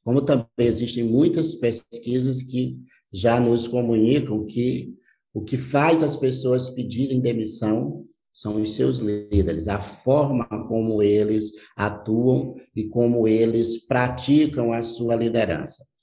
Como 0.04 0.22
também 0.22 0.48
existem 0.60 1.04
muitas 1.04 1.56
pesquisas 1.56 2.42
que 2.42 2.78
já 3.12 3.40
nos 3.40 3.68
comunicam 3.68 4.46
que 4.46 4.94
o 5.34 5.44
que 5.44 5.58
faz 5.58 6.02
as 6.04 6.16
pessoas 6.16 6.70
pedirem 6.70 7.20
demissão 7.20 8.06
são 8.34 8.62
os 8.62 8.74
seus 8.74 9.00
líderes, 9.00 9.70
a 9.70 9.80
forma 9.80 10.46
como 10.68 11.02
eles 11.02 11.54
atuam 11.76 12.56
e 12.76 12.84
como 12.84 13.28
eles 13.28 13.86
praticam 13.86 14.74
a 14.74 14.82
sua 14.84 15.16
liderança. 15.16 15.95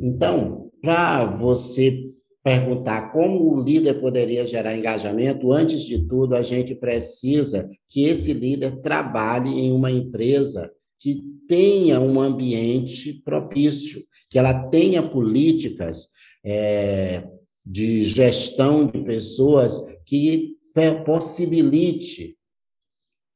Então, 0.00 0.70
para 0.82 1.24
você 1.26 2.10
perguntar 2.42 3.12
como 3.12 3.52
o 3.52 3.60
líder 3.60 4.00
poderia 4.00 4.46
gerar 4.46 4.76
engajamento, 4.76 5.52
antes 5.52 5.82
de 5.82 6.06
tudo, 6.06 6.36
a 6.36 6.42
gente 6.42 6.74
precisa 6.74 7.68
que 7.88 8.04
esse 8.04 8.32
líder 8.32 8.80
trabalhe 8.80 9.60
em 9.60 9.72
uma 9.72 9.90
empresa 9.90 10.70
que 11.00 11.22
tenha 11.48 12.00
um 12.00 12.20
ambiente 12.20 13.20
propício, 13.24 14.04
que 14.30 14.38
ela 14.38 14.68
tenha 14.68 15.02
políticas 15.02 16.08
é, 16.44 17.28
de 17.64 18.04
gestão 18.04 18.86
de 18.86 19.02
pessoas 19.02 19.80
que 20.04 20.56
possibilite 21.04 22.36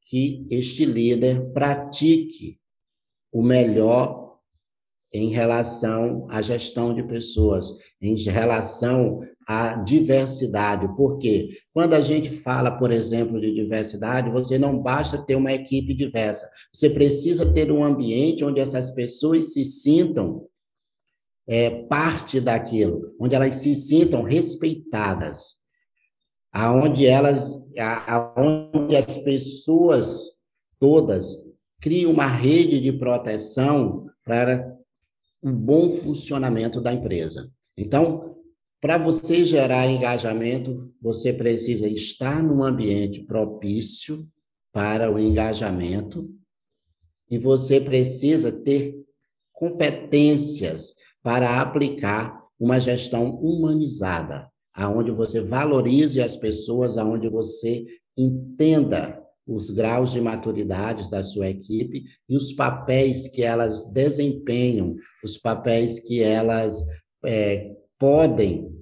que 0.02 0.46
este 0.50 0.84
líder 0.84 1.52
pratique 1.52 2.58
o 3.32 3.42
melhor 3.42 4.29
em 5.12 5.30
relação 5.30 6.26
à 6.30 6.40
gestão 6.40 6.94
de 6.94 7.02
pessoas, 7.02 7.68
em 8.00 8.14
relação 8.14 9.20
à 9.46 9.74
diversidade. 9.74 10.88
Porque 10.96 11.48
quando 11.72 11.94
a 11.94 12.00
gente 12.00 12.30
fala, 12.30 12.70
por 12.70 12.92
exemplo, 12.92 13.40
de 13.40 13.52
diversidade, 13.52 14.30
você 14.30 14.58
não 14.58 14.78
basta 14.78 15.18
ter 15.18 15.34
uma 15.34 15.52
equipe 15.52 15.94
diversa, 15.94 16.48
você 16.72 16.88
precisa 16.88 17.52
ter 17.52 17.72
um 17.72 17.82
ambiente 17.82 18.44
onde 18.44 18.60
essas 18.60 18.92
pessoas 18.92 19.52
se 19.52 19.64
sintam 19.64 20.46
é, 21.48 21.70
parte 21.86 22.40
daquilo, 22.40 23.12
onde 23.18 23.34
elas 23.34 23.56
se 23.56 23.74
sintam 23.74 24.22
respeitadas, 24.22 25.56
aonde 26.52 27.06
elas, 27.06 27.56
aonde 28.06 28.96
as 28.96 29.18
pessoas 29.18 30.30
todas 30.78 31.34
criam 31.80 32.12
uma 32.12 32.26
rede 32.26 32.80
de 32.80 32.92
proteção 32.92 34.06
para 34.24 34.79
um 35.42 35.52
bom 35.52 35.88
funcionamento 35.88 36.80
da 36.80 36.92
empresa. 36.92 37.50
Então, 37.76 38.36
para 38.80 38.96
você 38.96 39.44
gerar 39.44 39.86
engajamento, 39.88 40.92
você 41.00 41.32
precisa 41.32 41.86
estar 41.86 42.42
num 42.42 42.62
ambiente 42.62 43.22
propício 43.22 44.26
para 44.72 45.12
o 45.12 45.18
engajamento 45.18 46.30
e 47.30 47.38
você 47.38 47.80
precisa 47.80 48.50
ter 48.50 48.94
competências 49.52 50.94
para 51.22 51.60
aplicar 51.60 52.40
uma 52.58 52.80
gestão 52.80 53.36
humanizada, 53.36 54.48
aonde 54.72 55.10
você 55.10 55.40
valorize 55.40 56.20
as 56.20 56.36
pessoas, 56.36 56.96
aonde 56.96 57.28
você 57.28 57.84
entenda 58.16 59.19
os 59.50 59.68
graus 59.68 60.12
de 60.12 60.20
maturidade 60.20 61.10
da 61.10 61.22
sua 61.22 61.48
equipe 61.48 62.04
e 62.28 62.36
os 62.36 62.52
papéis 62.52 63.28
que 63.28 63.42
elas 63.42 63.92
desempenham, 63.92 64.94
os 65.24 65.36
papéis 65.36 65.98
que 65.98 66.22
elas 66.22 66.80
é, 67.24 67.74
podem 67.98 68.72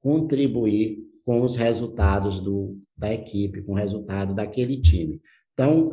contribuir 0.00 0.98
com 1.24 1.42
os 1.42 1.56
resultados 1.56 2.40
do, 2.40 2.80
da 2.96 3.12
equipe, 3.12 3.62
com 3.62 3.72
o 3.72 3.76
resultado 3.76 4.34
daquele 4.34 4.80
time. 4.80 5.20
Então, 5.52 5.92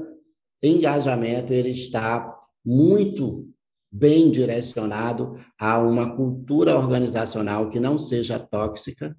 engajamento 0.63 1.51
ele 1.51 1.71
está 1.71 2.33
muito 2.63 3.49
bem 3.91 4.31
direcionado 4.31 5.35
a 5.59 5.79
uma 5.79 6.15
cultura 6.15 6.77
organizacional 6.77 7.69
que 7.69 7.79
não 7.79 7.97
seja 7.97 8.39
tóxica 8.39 9.15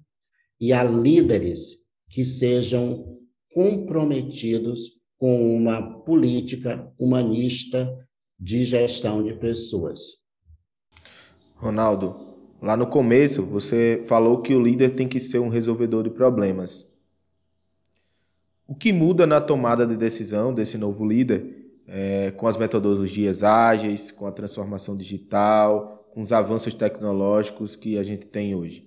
e 0.59 0.73
a 0.73 0.83
líderes 0.83 1.87
que 2.09 2.25
sejam 2.25 3.17
comprometidos 3.57 5.01
com 5.17 5.57
uma 5.57 5.81
política 6.01 6.93
humanista 6.99 7.91
de 8.39 8.63
gestão 8.63 9.23
de 9.23 9.33
pessoas. 9.33 10.19
Ronaldo, 11.55 12.37
lá 12.61 12.77
no 12.77 12.85
começo 12.85 13.43
você 13.43 13.99
falou 14.03 14.43
que 14.43 14.53
o 14.53 14.61
líder 14.61 14.91
tem 14.91 15.07
que 15.07 15.19
ser 15.19 15.39
um 15.39 15.49
resolvedor 15.49 16.03
de 16.03 16.11
problemas. 16.11 16.95
O 18.67 18.75
que 18.75 18.93
muda 18.93 19.25
na 19.25 19.41
tomada 19.41 19.87
de 19.87 19.97
decisão 19.97 20.53
desse 20.53 20.77
novo 20.77 21.03
líder, 21.03 21.81
é, 21.87 22.29
com 22.37 22.45
as 22.45 22.57
metodologias 22.57 23.41
ágeis, 23.41 24.11
com 24.11 24.27
a 24.27 24.31
transformação 24.31 24.95
digital, 24.95 26.07
com 26.13 26.21
os 26.21 26.31
avanços 26.31 26.75
tecnológicos 26.75 27.75
que 27.75 27.97
a 27.97 28.03
gente 28.03 28.27
tem 28.27 28.53
hoje? 28.53 28.86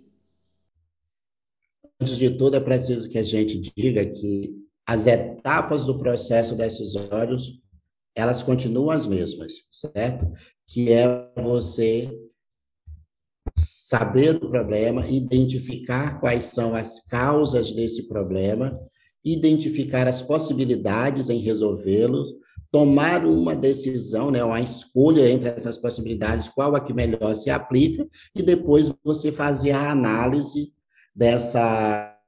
Antes 2.01 2.17
de 2.17 2.31
tudo, 2.31 2.57
é 2.57 2.61
preciso 2.61 3.11
que 3.11 3.19
a 3.19 3.23
gente 3.23 3.61
diga 3.77 4.07
que 4.07 4.57
as 4.87 5.07
etapas 5.07 5.85
do 5.85 5.99
processo 5.99 6.57
decisório, 6.57 7.37
elas 8.15 8.43
continuam 8.43 8.91
as 8.91 9.07
mesmas, 9.07 9.53
certo? 9.71 10.33
Que 10.67 10.91
é 10.93 11.31
você 11.37 12.11
saber 13.55 14.37
o 14.37 14.49
problema, 14.49 15.07
identificar 15.09 16.19
quais 16.21 16.45
são 16.45 16.75
as 16.75 17.05
causas 17.07 17.71
desse 17.73 18.09
problema, 18.09 18.81
identificar 19.23 20.09
as 20.09 20.23
possibilidades 20.23 21.29
em 21.29 21.41
resolvê-los, 21.41 22.33
tomar 22.71 23.27
uma 23.27 23.55
decisão, 23.55 24.31
né, 24.31 24.43
uma 24.43 24.61
escolha 24.61 25.29
entre 25.29 25.51
essas 25.51 25.77
possibilidades, 25.77 26.49
qual 26.49 26.75
a 26.75 26.81
que 26.81 26.95
melhor 26.95 27.35
se 27.35 27.51
aplica, 27.51 28.09
e 28.35 28.43
depois 28.43 28.91
você 29.05 29.31
fazer 29.31 29.73
a 29.73 29.91
análise 29.91 30.73
dessa, 31.21 32.19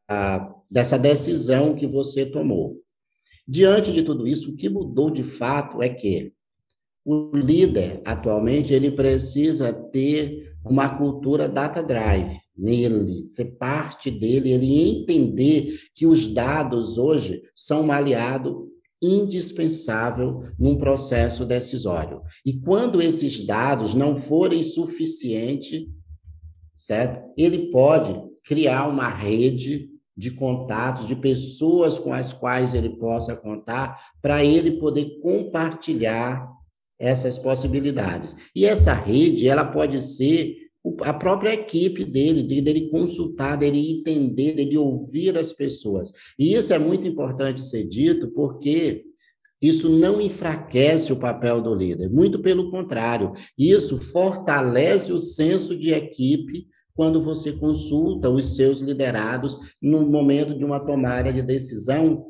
dessa 0.70 0.98
decisão 0.98 1.74
que 1.74 1.86
você 1.86 2.26
tomou. 2.26 2.76
Diante 3.48 3.90
de 3.90 4.02
tudo 4.02 4.28
isso, 4.28 4.52
o 4.52 4.56
que 4.56 4.68
mudou 4.68 5.10
de 5.10 5.24
fato 5.24 5.82
é 5.82 5.88
que 5.88 6.34
o 7.02 7.34
líder, 7.34 8.02
atualmente, 8.04 8.74
ele 8.74 8.90
precisa 8.90 9.72
ter 9.72 10.52
uma 10.62 10.90
cultura 10.90 11.48
data 11.48 11.82
drive 11.82 12.38
nele, 12.54 13.30
ser 13.30 13.56
parte 13.56 14.10
dele, 14.10 14.52
ele 14.52 14.90
entender 14.90 15.74
que 15.94 16.06
os 16.06 16.26
dados 16.26 16.98
hoje 16.98 17.42
são 17.54 17.86
um 17.86 17.92
aliado 17.92 18.68
indispensável 19.02 20.44
num 20.58 20.76
processo 20.76 21.46
decisório. 21.46 22.20
E 22.44 22.60
quando 22.60 23.00
esses 23.00 23.44
dados 23.44 23.94
não 23.94 24.14
forem 24.14 24.62
suficientes, 24.62 25.88
certo? 26.76 27.32
Ele 27.36 27.70
pode 27.70 28.31
criar 28.44 28.88
uma 28.88 29.08
rede 29.08 29.90
de 30.16 30.30
contatos, 30.30 31.06
de 31.06 31.16
pessoas 31.16 31.98
com 31.98 32.12
as 32.12 32.32
quais 32.32 32.74
ele 32.74 32.90
possa 32.90 33.34
contar, 33.34 33.98
para 34.20 34.44
ele 34.44 34.72
poder 34.72 35.18
compartilhar 35.20 36.48
essas 36.98 37.38
possibilidades. 37.38 38.36
E 38.54 38.64
essa 38.64 38.92
rede, 38.92 39.48
ela 39.48 39.64
pode 39.64 40.00
ser 40.00 40.56
a 41.02 41.12
própria 41.12 41.54
equipe 41.54 42.04
dele, 42.04 42.42
dele 42.42 42.88
consultar, 42.90 43.56
dele 43.56 43.92
entender, 43.92 44.54
dele 44.54 44.76
ouvir 44.76 45.36
as 45.38 45.52
pessoas. 45.52 46.12
E 46.38 46.52
isso 46.54 46.72
é 46.72 46.78
muito 46.78 47.06
importante 47.06 47.62
ser 47.62 47.88
dito, 47.88 48.32
porque 48.32 49.04
isso 49.60 49.88
não 49.88 50.20
enfraquece 50.20 51.12
o 51.12 51.18
papel 51.18 51.60
do 51.60 51.72
líder, 51.72 52.10
muito 52.10 52.40
pelo 52.40 52.68
contrário, 52.68 53.32
isso 53.56 53.96
fortalece 53.96 55.12
o 55.12 55.20
senso 55.20 55.78
de 55.78 55.92
equipe 55.92 56.66
quando 56.94 57.22
você 57.22 57.52
consulta 57.52 58.28
os 58.28 58.56
seus 58.56 58.80
liderados 58.80 59.56
no 59.80 60.08
momento 60.08 60.56
de 60.56 60.64
uma 60.64 60.80
tomada 60.80 61.32
de 61.32 61.42
decisão 61.42 62.26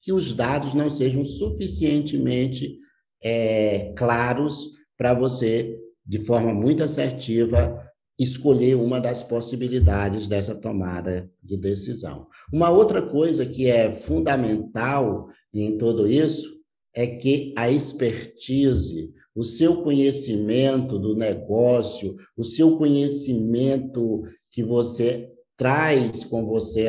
que 0.00 0.12
os 0.12 0.32
dados 0.32 0.74
não 0.74 0.88
sejam 0.88 1.24
suficientemente 1.24 2.78
é, 3.22 3.92
claros 3.96 4.72
para 4.96 5.14
você 5.14 5.76
de 6.06 6.18
forma 6.20 6.54
muito 6.54 6.82
assertiva, 6.82 7.84
escolher 8.18 8.74
uma 8.74 8.98
das 8.98 9.22
possibilidades 9.22 10.26
dessa 10.26 10.54
tomada 10.54 11.30
de 11.42 11.56
decisão. 11.56 12.26
Uma 12.52 12.70
outra 12.70 13.02
coisa 13.02 13.44
que 13.44 13.66
é 13.66 13.92
fundamental 13.92 15.28
em 15.52 15.76
tudo 15.76 16.08
isso 16.08 16.58
é 16.94 17.06
que 17.06 17.54
a 17.56 17.70
expertise, 17.70 19.12
o 19.38 19.44
seu 19.44 19.82
conhecimento 19.82 20.98
do 20.98 21.14
negócio, 21.14 22.16
o 22.36 22.42
seu 22.42 22.76
conhecimento 22.76 24.24
que 24.50 24.64
você 24.64 25.30
traz 25.56 26.24
com 26.24 26.44
você 26.44 26.86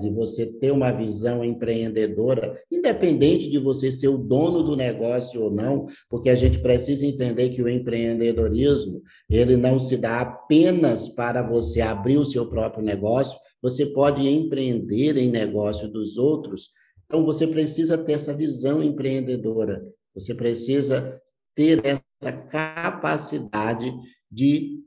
de 0.00 0.10
você 0.10 0.46
ter 0.46 0.70
uma 0.70 0.92
visão 0.92 1.44
empreendedora, 1.44 2.58
independente 2.72 3.50
de 3.50 3.58
você 3.58 3.92
ser 3.92 4.08
o 4.08 4.16
dono 4.16 4.62
do 4.62 4.76
negócio 4.76 5.42
ou 5.42 5.50
não, 5.50 5.84
porque 6.08 6.30
a 6.30 6.34
gente 6.34 6.58
precisa 6.60 7.04
entender 7.04 7.50
que 7.50 7.62
o 7.62 7.68
empreendedorismo, 7.68 9.02
ele 9.28 9.58
não 9.58 9.78
se 9.78 9.98
dá 9.98 10.20
apenas 10.20 11.08
para 11.08 11.46
você 11.46 11.82
abrir 11.82 12.16
o 12.16 12.24
seu 12.24 12.48
próprio 12.48 12.82
negócio, 12.82 13.38
você 13.60 13.84
pode 13.84 14.26
empreender 14.26 15.18
em 15.18 15.30
negócio 15.30 15.86
dos 15.86 16.16
outros. 16.16 16.70
Então 17.04 17.26
você 17.26 17.46
precisa 17.46 17.98
ter 17.98 18.12
essa 18.14 18.32
visão 18.32 18.82
empreendedora. 18.82 19.82
Você 20.14 20.34
precisa 20.34 21.20
ter 21.54 21.82
essa 21.84 22.32
capacidade 22.48 23.92
de 24.30 24.80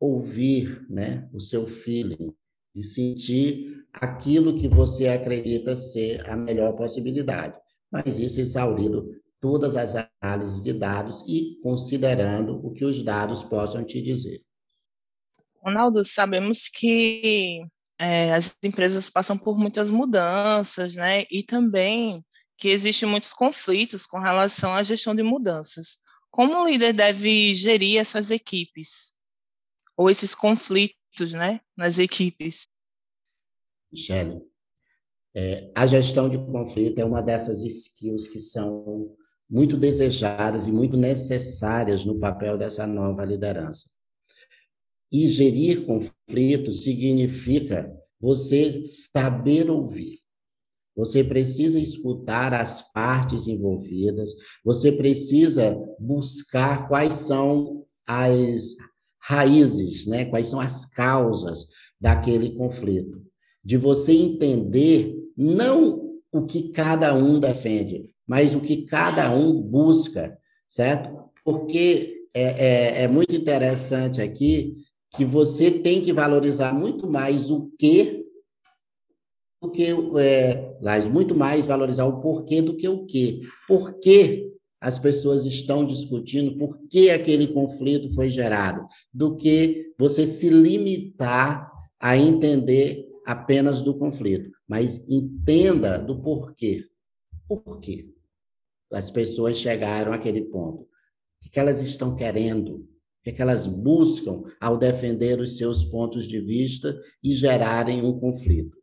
ouvir, 0.00 0.86
né, 0.90 1.28
o 1.32 1.40
seu 1.40 1.66
feeling, 1.66 2.34
de 2.74 2.82
sentir 2.82 3.86
aquilo 3.92 4.56
que 4.56 4.68
você 4.68 5.08
acredita 5.08 5.76
ser 5.76 6.28
a 6.28 6.36
melhor 6.36 6.74
possibilidade. 6.74 7.56
Mas 7.90 8.18
isso 8.18 8.40
exaurindo 8.40 9.08
todas 9.40 9.76
as 9.76 9.94
análises 10.22 10.62
de 10.62 10.72
dados 10.72 11.22
e 11.28 11.58
considerando 11.62 12.56
o 12.66 12.72
que 12.72 12.84
os 12.84 13.02
dados 13.04 13.44
possam 13.44 13.84
te 13.84 14.02
dizer. 14.02 14.42
Ronaldo, 15.62 16.04
sabemos 16.04 16.68
que 16.68 17.62
é, 17.98 18.34
as 18.34 18.56
empresas 18.62 19.08
passam 19.08 19.38
por 19.38 19.56
muitas 19.56 19.88
mudanças, 19.90 20.94
né? 20.94 21.24
E 21.30 21.42
também 21.42 22.24
que 22.56 22.68
existem 22.68 23.08
muitos 23.08 23.32
conflitos 23.32 24.06
com 24.06 24.18
relação 24.18 24.74
à 24.74 24.82
gestão 24.82 25.14
de 25.14 25.22
mudanças. 25.22 25.98
Como 26.30 26.54
o 26.56 26.68
líder 26.68 26.92
deve 26.92 27.54
gerir 27.54 27.98
essas 27.98 28.30
equipes? 28.30 29.14
Ou 29.96 30.10
esses 30.10 30.34
conflitos 30.34 31.32
né, 31.32 31.60
nas 31.76 31.98
equipes. 31.98 32.66
Michele, 33.92 34.42
é, 35.34 35.70
a 35.74 35.86
gestão 35.86 36.28
de 36.28 36.38
conflito 36.38 36.98
é 36.98 37.04
uma 37.04 37.22
dessas 37.22 37.62
skills 37.62 38.28
que 38.28 38.40
são 38.40 39.16
muito 39.48 39.76
desejadas 39.76 40.66
e 40.66 40.72
muito 40.72 40.96
necessárias 40.96 42.04
no 42.04 42.18
papel 42.18 42.58
dessa 42.58 42.86
nova 42.86 43.24
liderança. 43.24 43.90
E 45.12 45.28
gerir 45.28 45.86
conflitos 45.86 46.82
significa 46.82 47.92
você 48.20 48.82
saber 48.84 49.70
ouvir. 49.70 50.23
Você 50.96 51.24
precisa 51.24 51.80
escutar 51.80 52.54
as 52.54 52.92
partes 52.92 53.46
envolvidas, 53.46 54.32
você 54.64 54.92
precisa 54.92 55.76
buscar 55.98 56.86
quais 56.88 57.14
são 57.14 57.84
as 58.06 58.76
raízes, 59.20 60.06
né? 60.06 60.24
quais 60.26 60.48
são 60.48 60.60
as 60.60 60.84
causas 60.84 61.66
daquele 62.00 62.54
conflito. 62.54 63.22
De 63.64 63.76
você 63.76 64.12
entender 64.12 65.16
não 65.36 66.18
o 66.30 66.44
que 66.44 66.70
cada 66.70 67.14
um 67.14 67.40
defende, 67.40 68.10
mas 68.26 68.54
o 68.54 68.60
que 68.60 68.84
cada 68.84 69.34
um 69.34 69.60
busca, 69.60 70.38
certo? 70.68 71.10
Porque 71.44 72.24
é, 72.34 72.42
é, 72.42 73.02
é 73.02 73.08
muito 73.08 73.34
interessante 73.34 74.20
aqui 74.20 74.76
que 75.14 75.24
você 75.24 75.70
tem 75.70 76.02
que 76.02 76.12
valorizar 76.12 76.74
muito 76.74 77.08
mais 77.08 77.50
o 77.50 77.70
que 77.78 78.23
do 79.64 79.70
que 79.70 79.86
é, 80.18 81.08
muito 81.10 81.34
mais 81.34 81.66
valorizar 81.66 82.04
o 82.04 82.20
porquê 82.20 82.60
do 82.60 82.76
que 82.76 82.88
o 82.88 83.06
que. 83.06 83.40
Por 83.66 83.98
que 83.98 84.52
as 84.80 84.98
pessoas 84.98 85.46
estão 85.46 85.86
discutindo 85.86 86.58
por 86.58 86.78
que 86.88 87.10
aquele 87.10 87.46
conflito 87.46 88.12
foi 88.14 88.30
gerado, 88.30 88.86
do 89.12 89.34
que 89.34 89.94
você 89.98 90.26
se 90.26 90.50
limitar 90.50 91.72
a 91.98 92.18
entender 92.18 93.08
apenas 93.24 93.80
do 93.80 93.96
conflito, 93.96 94.50
mas 94.68 95.08
entenda 95.08 95.96
do 95.96 96.20
porquê. 96.20 96.84
Por 97.48 97.80
quê? 97.80 98.10
As 98.92 99.10
pessoas 99.10 99.56
chegaram 99.56 100.12
àquele 100.12 100.42
ponto. 100.42 100.82
O 100.82 101.50
que 101.50 101.58
elas 101.58 101.80
estão 101.80 102.14
querendo? 102.14 102.86
O 103.26 103.32
que 103.32 103.40
elas 103.40 103.66
buscam 103.66 104.42
ao 104.60 104.76
defender 104.76 105.40
os 105.40 105.56
seus 105.56 105.82
pontos 105.82 106.28
de 106.28 106.38
vista 106.40 106.94
e 107.22 107.32
gerarem 107.32 108.02
um 108.02 108.18
conflito? 108.18 108.76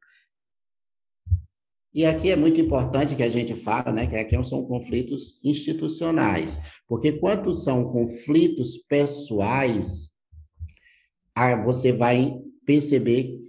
E 1.93 2.05
aqui 2.05 2.31
é 2.31 2.35
muito 2.37 2.59
importante 2.61 3.15
que 3.15 3.23
a 3.23 3.29
gente 3.29 3.53
fala, 3.53 3.91
né, 3.91 4.07
que 4.07 4.15
aqui 4.15 4.41
são 4.45 4.63
conflitos 4.63 5.39
institucionais, 5.43 6.57
porque 6.87 7.11
quando 7.11 7.53
são 7.53 7.91
conflitos 7.91 8.77
pessoais, 8.77 10.11
você 11.65 11.91
vai 11.91 12.39
perceber 12.65 13.41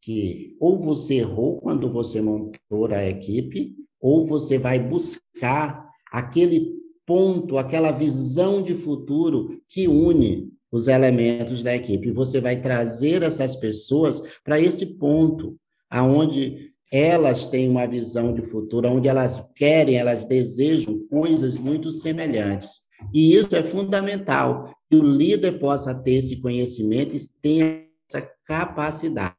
que 0.00 0.56
ou 0.60 0.80
você 0.80 1.16
errou 1.16 1.60
quando 1.60 1.90
você 1.90 2.20
montou 2.20 2.86
a 2.86 3.06
equipe, 3.06 3.74
ou 4.00 4.24
você 4.24 4.58
vai 4.58 4.78
buscar 4.78 5.88
aquele 6.12 6.74
ponto, 7.06 7.56
aquela 7.56 7.90
visão 7.90 8.62
de 8.62 8.74
futuro 8.74 9.60
que 9.66 9.88
une 9.88 10.52
os 10.70 10.86
elementos 10.86 11.62
da 11.62 11.74
equipe. 11.74 12.12
Você 12.12 12.40
vai 12.40 12.60
trazer 12.60 13.22
essas 13.22 13.56
pessoas 13.56 14.38
para 14.44 14.60
esse 14.60 14.98
ponto, 14.98 15.56
aonde 15.90 16.72
elas 16.90 17.46
têm 17.46 17.68
uma 17.68 17.86
visão 17.86 18.32
de 18.32 18.42
futuro 18.42 18.88
onde 18.88 19.08
elas 19.08 19.50
querem, 19.54 19.96
elas 19.96 20.24
desejam 20.24 21.06
coisas 21.08 21.58
muito 21.58 21.90
semelhantes. 21.90 22.86
E 23.12 23.34
isso 23.34 23.54
é 23.54 23.64
fundamental. 23.64 24.74
o 24.92 24.96
líder 24.96 25.58
possa 25.58 25.94
ter 25.94 26.14
esse 26.14 26.40
conhecimento 26.40 27.14
e 27.14 27.20
tenha 27.42 27.86
essa 28.08 28.22
capacidade 28.44 29.36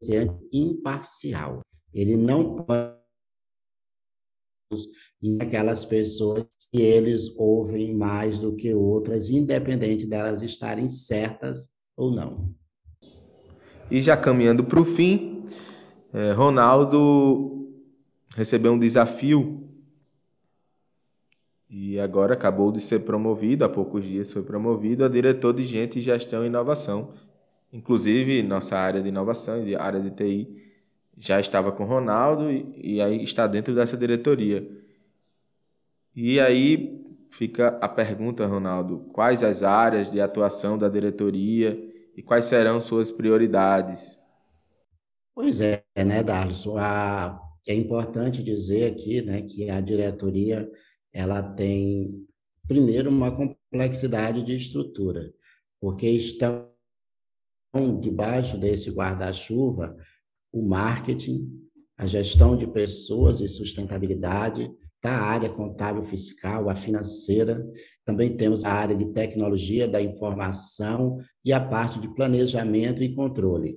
de 0.00 0.06
ser 0.06 0.30
imparcial. 0.52 1.60
Ele 1.94 2.16
não 2.16 2.56
pode 2.56 3.02
aquelas 5.40 5.84
pessoas 5.84 6.46
que 6.70 6.80
eles 6.80 7.34
ouvem 7.36 7.94
mais 7.94 8.38
do 8.38 8.56
que 8.56 8.72
outras, 8.72 9.28
independente 9.28 10.06
delas 10.06 10.42
estarem 10.42 10.88
certas 10.88 11.74
ou 11.96 12.10
não. 12.10 12.54
E 13.92 14.00
já 14.00 14.16
caminhando 14.16 14.64
para 14.64 14.80
o 14.80 14.86
fim, 14.86 15.44
é, 16.14 16.32
Ronaldo 16.32 17.68
recebeu 18.34 18.72
um 18.72 18.78
desafio 18.78 19.68
e 21.68 22.00
agora 22.00 22.32
acabou 22.32 22.72
de 22.72 22.80
ser 22.80 23.00
promovido, 23.00 23.66
há 23.66 23.68
poucos 23.68 24.02
dias 24.02 24.32
foi 24.32 24.42
promovido 24.44 25.04
a 25.04 25.10
diretor 25.10 25.52
de 25.52 25.62
gente, 25.64 26.00
gestão 26.00 26.42
e 26.42 26.46
inovação. 26.46 27.12
Inclusive, 27.70 28.42
nossa 28.42 28.78
área 28.78 29.02
de 29.02 29.10
inovação 29.10 29.62
e 29.68 29.76
área 29.76 30.00
de 30.00 30.10
TI 30.10 30.72
já 31.18 31.38
estava 31.38 31.70
com 31.70 31.84
Ronaldo 31.84 32.50
e, 32.50 32.94
e 32.94 33.02
aí 33.02 33.22
está 33.22 33.46
dentro 33.46 33.74
dessa 33.74 33.98
diretoria. 33.98 34.66
E 36.16 36.40
aí 36.40 36.98
fica 37.30 37.76
a 37.78 37.88
pergunta, 37.90 38.46
Ronaldo: 38.46 39.00
quais 39.12 39.44
as 39.44 39.62
áreas 39.62 40.10
de 40.10 40.18
atuação 40.18 40.78
da 40.78 40.88
diretoria 40.88 41.91
e 42.16 42.22
quais 42.22 42.46
serão 42.46 42.80
suas 42.80 43.10
prioridades? 43.10 44.18
Pois 45.34 45.60
é, 45.60 45.84
né, 45.96 46.22
Darlison? 46.22 46.76
A, 46.76 47.40
é 47.66 47.74
importante 47.74 48.42
dizer 48.42 48.92
aqui 48.92 49.22
né, 49.22 49.42
que 49.42 49.70
a 49.70 49.80
diretoria 49.80 50.70
ela 51.12 51.42
tem, 51.42 52.26
primeiro, 52.66 53.10
uma 53.10 53.34
complexidade 53.34 54.42
de 54.42 54.56
estrutura, 54.56 55.32
porque 55.80 56.08
estão 56.08 56.70
debaixo 58.00 58.58
desse 58.58 58.90
guarda-chuva 58.90 59.96
o 60.52 60.62
marketing, 60.62 61.50
a 61.96 62.06
gestão 62.06 62.56
de 62.56 62.66
pessoas 62.66 63.40
e 63.40 63.48
sustentabilidade, 63.48 64.70
tá? 65.02 65.10
A 65.10 65.24
área 65.24 65.50
contábil 65.50 66.02
fiscal, 66.02 66.70
a 66.70 66.74
financeira, 66.74 67.62
também 68.04 68.34
temos 68.34 68.64
a 68.64 68.72
área 68.72 68.96
de 68.96 69.12
tecnologia 69.12 69.86
da 69.86 70.00
informação 70.00 71.18
e 71.44 71.52
a 71.52 71.60
parte 71.60 72.00
de 72.00 72.08
planejamento 72.14 73.02
e 73.02 73.14
controle, 73.14 73.76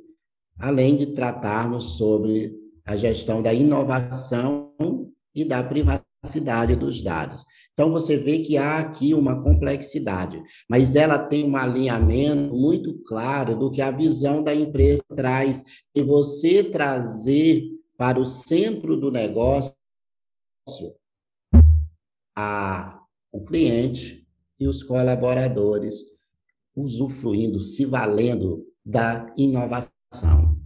além 0.57 0.95
de 0.95 1.07
tratarmos 1.07 1.97
sobre 1.97 2.55
a 2.85 2.95
gestão 2.95 3.41
da 3.41 3.53
inovação 3.53 4.71
e 5.33 5.43
da 5.43 5.61
privacidade 5.61 6.05
cidade 6.25 6.75
dos 6.75 7.01
dados. 7.01 7.45
Então, 7.73 7.91
você 7.91 8.17
vê 8.17 8.39
que 8.39 8.57
há 8.57 8.79
aqui 8.79 9.13
uma 9.13 9.41
complexidade, 9.43 10.41
mas 10.69 10.95
ela 10.95 11.17
tem 11.17 11.43
um 11.45 11.55
alinhamento 11.55 12.53
muito 12.55 12.97
claro 13.03 13.57
do 13.57 13.69
que 13.69 13.81
a 13.81 13.91
visão 13.91 14.43
da 14.43 14.53
empresa 14.53 15.03
traz, 15.15 15.63
e 15.93 16.01
você 16.01 16.63
trazer 16.63 17.63
para 17.97 18.19
o 18.19 18.25
centro 18.25 18.97
do 18.99 19.11
negócio 19.11 19.73
a, 22.35 22.99
o 23.31 23.43
cliente 23.43 24.25
e 24.59 24.67
os 24.67 24.83
colaboradores 24.83 25.97
usufruindo, 26.75 27.59
se 27.59 27.85
valendo 27.85 28.65
da 28.85 29.31
inovação. 29.37 30.59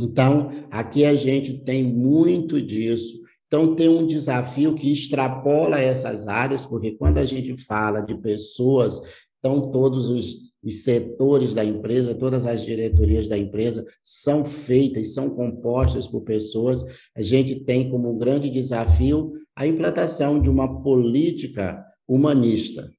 Então, 0.00 0.50
aqui 0.70 1.04
a 1.04 1.14
gente 1.14 1.58
tem 1.64 1.82
muito 1.82 2.60
disso 2.62 3.20
então, 3.50 3.74
tem 3.74 3.88
um 3.88 4.06
desafio 4.06 4.76
que 4.76 4.92
extrapola 4.92 5.80
essas 5.80 6.28
áreas, 6.28 6.64
porque 6.64 6.92
quando 6.92 7.18
a 7.18 7.24
gente 7.24 7.56
fala 7.56 8.00
de 8.00 8.14
pessoas, 8.14 9.02
então 9.40 9.72
todos 9.72 10.08
os, 10.08 10.52
os, 10.62 10.84
setores 10.84 11.52
da 11.52 11.64
empresa, 11.64 12.14
todas 12.14 12.46
as 12.46 12.64
diretorias 12.64 13.26
da 13.26 13.36
empresa 13.36 13.84
são 14.04 14.44
feitas, 14.44 15.14
são 15.14 15.30
compostas 15.30 16.06
por 16.06 16.20
pessoas. 16.20 16.84
A 17.16 17.22
gente 17.22 17.56
tem 17.64 17.90
como 17.90 18.16
grande 18.16 18.48
desafio 18.48 19.32
a 19.60 19.66
implantação 19.66 20.40
de 20.40 20.48
uma 20.48 20.80
política 20.82 21.84
humanista. 22.08 22.90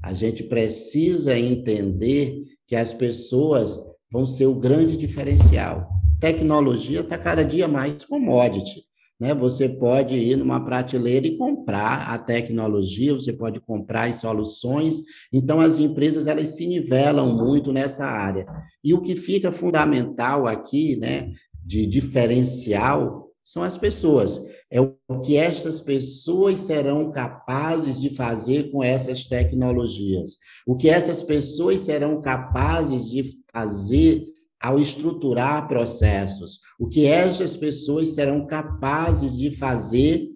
A 0.00 0.12
gente 0.12 0.44
precisa 0.44 1.36
entender 1.36 2.44
que 2.64 2.76
as 2.76 2.92
pessoas 2.92 3.76
vão 4.08 4.24
ser 4.24 4.46
o 4.46 4.54
grande 4.54 4.96
diferencial. 4.96 5.90
Tecnologia 6.20 7.00
está 7.00 7.18
cada 7.18 7.44
dia 7.44 7.66
mais 7.66 8.04
commodity. 8.04 8.84
Né? 9.18 9.34
Você 9.34 9.68
pode 9.68 10.14
ir 10.16 10.36
numa 10.36 10.64
prateleira 10.64 11.26
e 11.26 11.36
comprar 11.36 12.14
a 12.14 12.16
tecnologia, 12.18 13.12
você 13.12 13.32
pode 13.32 13.58
comprar 13.58 14.08
as 14.08 14.20
soluções. 14.20 15.02
Então, 15.32 15.60
as 15.60 15.80
empresas 15.80 16.28
elas 16.28 16.50
se 16.50 16.68
nivelam 16.68 17.36
muito 17.36 17.72
nessa 17.72 18.06
área. 18.06 18.46
E 18.84 18.94
o 18.94 19.02
que 19.02 19.16
fica 19.16 19.50
fundamental 19.50 20.46
aqui, 20.46 20.96
né, 20.96 21.32
de 21.66 21.84
diferencial, 21.84 23.28
são 23.44 23.64
as 23.64 23.76
pessoas. 23.76 24.40
É 24.70 24.80
o 24.80 25.20
que 25.24 25.36
estas 25.36 25.80
pessoas 25.80 26.60
serão 26.60 27.10
capazes 27.10 28.00
de 28.00 28.10
fazer 28.10 28.70
com 28.70 28.84
essas 28.84 29.26
tecnologias. 29.26 30.36
O 30.64 30.76
que 30.76 30.88
essas 30.88 31.24
pessoas 31.24 31.80
serão 31.80 32.22
capazes 32.22 33.10
de 33.10 33.24
fazer 33.52 34.26
ao 34.60 34.78
estruturar 34.78 35.66
processos, 35.66 36.60
o 36.78 36.86
que 36.86 37.06
estas 37.06 37.56
pessoas 37.56 38.10
serão 38.10 38.46
capazes 38.46 39.36
de 39.36 39.50
fazer 39.56 40.28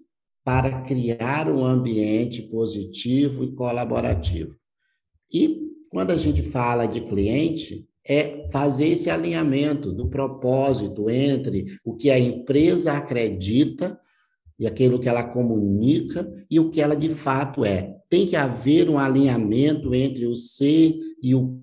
para 0.43 0.81
criar 0.83 1.49
um 1.51 1.65
ambiente 1.65 2.43
positivo 2.43 3.45
e 3.45 3.53
colaborativo. 3.53 4.57
E 5.33 5.61
quando 5.91 6.11
a 6.11 6.17
gente 6.17 6.43
fala 6.43 6.87
de 6.87 7.03
cliente, 7.03 7.87
é 8.07 8.47
fazer 8.51 8.89
esse 8.89 9.09
alinhamento 9.09 9.93
do 9.93 10.09
propósito 10.09 11.09
entre 11.09 11.79
o 11.85 11.95
que 11.95 12.11
a 12.11 12.19
empresa 12.19 12.93
acredita 12.93 13.99
e 14.59 14.67
aquilo 14.67 15.01
que 15.01 15.09
ela 15.09 15.25
comunica 15.25 16.31
e 16.51 16.61
o 16.61 16.71
que 16.71 16.81
ela 16.81 16.95
de 16.95 17.09
fato 17.09 17.65
é. 17.65 17.95
Tem 18.09 18.27
que 18.27 18.37
haver 18.37 18.89
um 18.89 18.99
alinhamento 18.99 19.95
entre 19.95 20.27
o 20.27 20.37
ser 20.37 20.95
e 21.23 21.35
o 21.35 21.61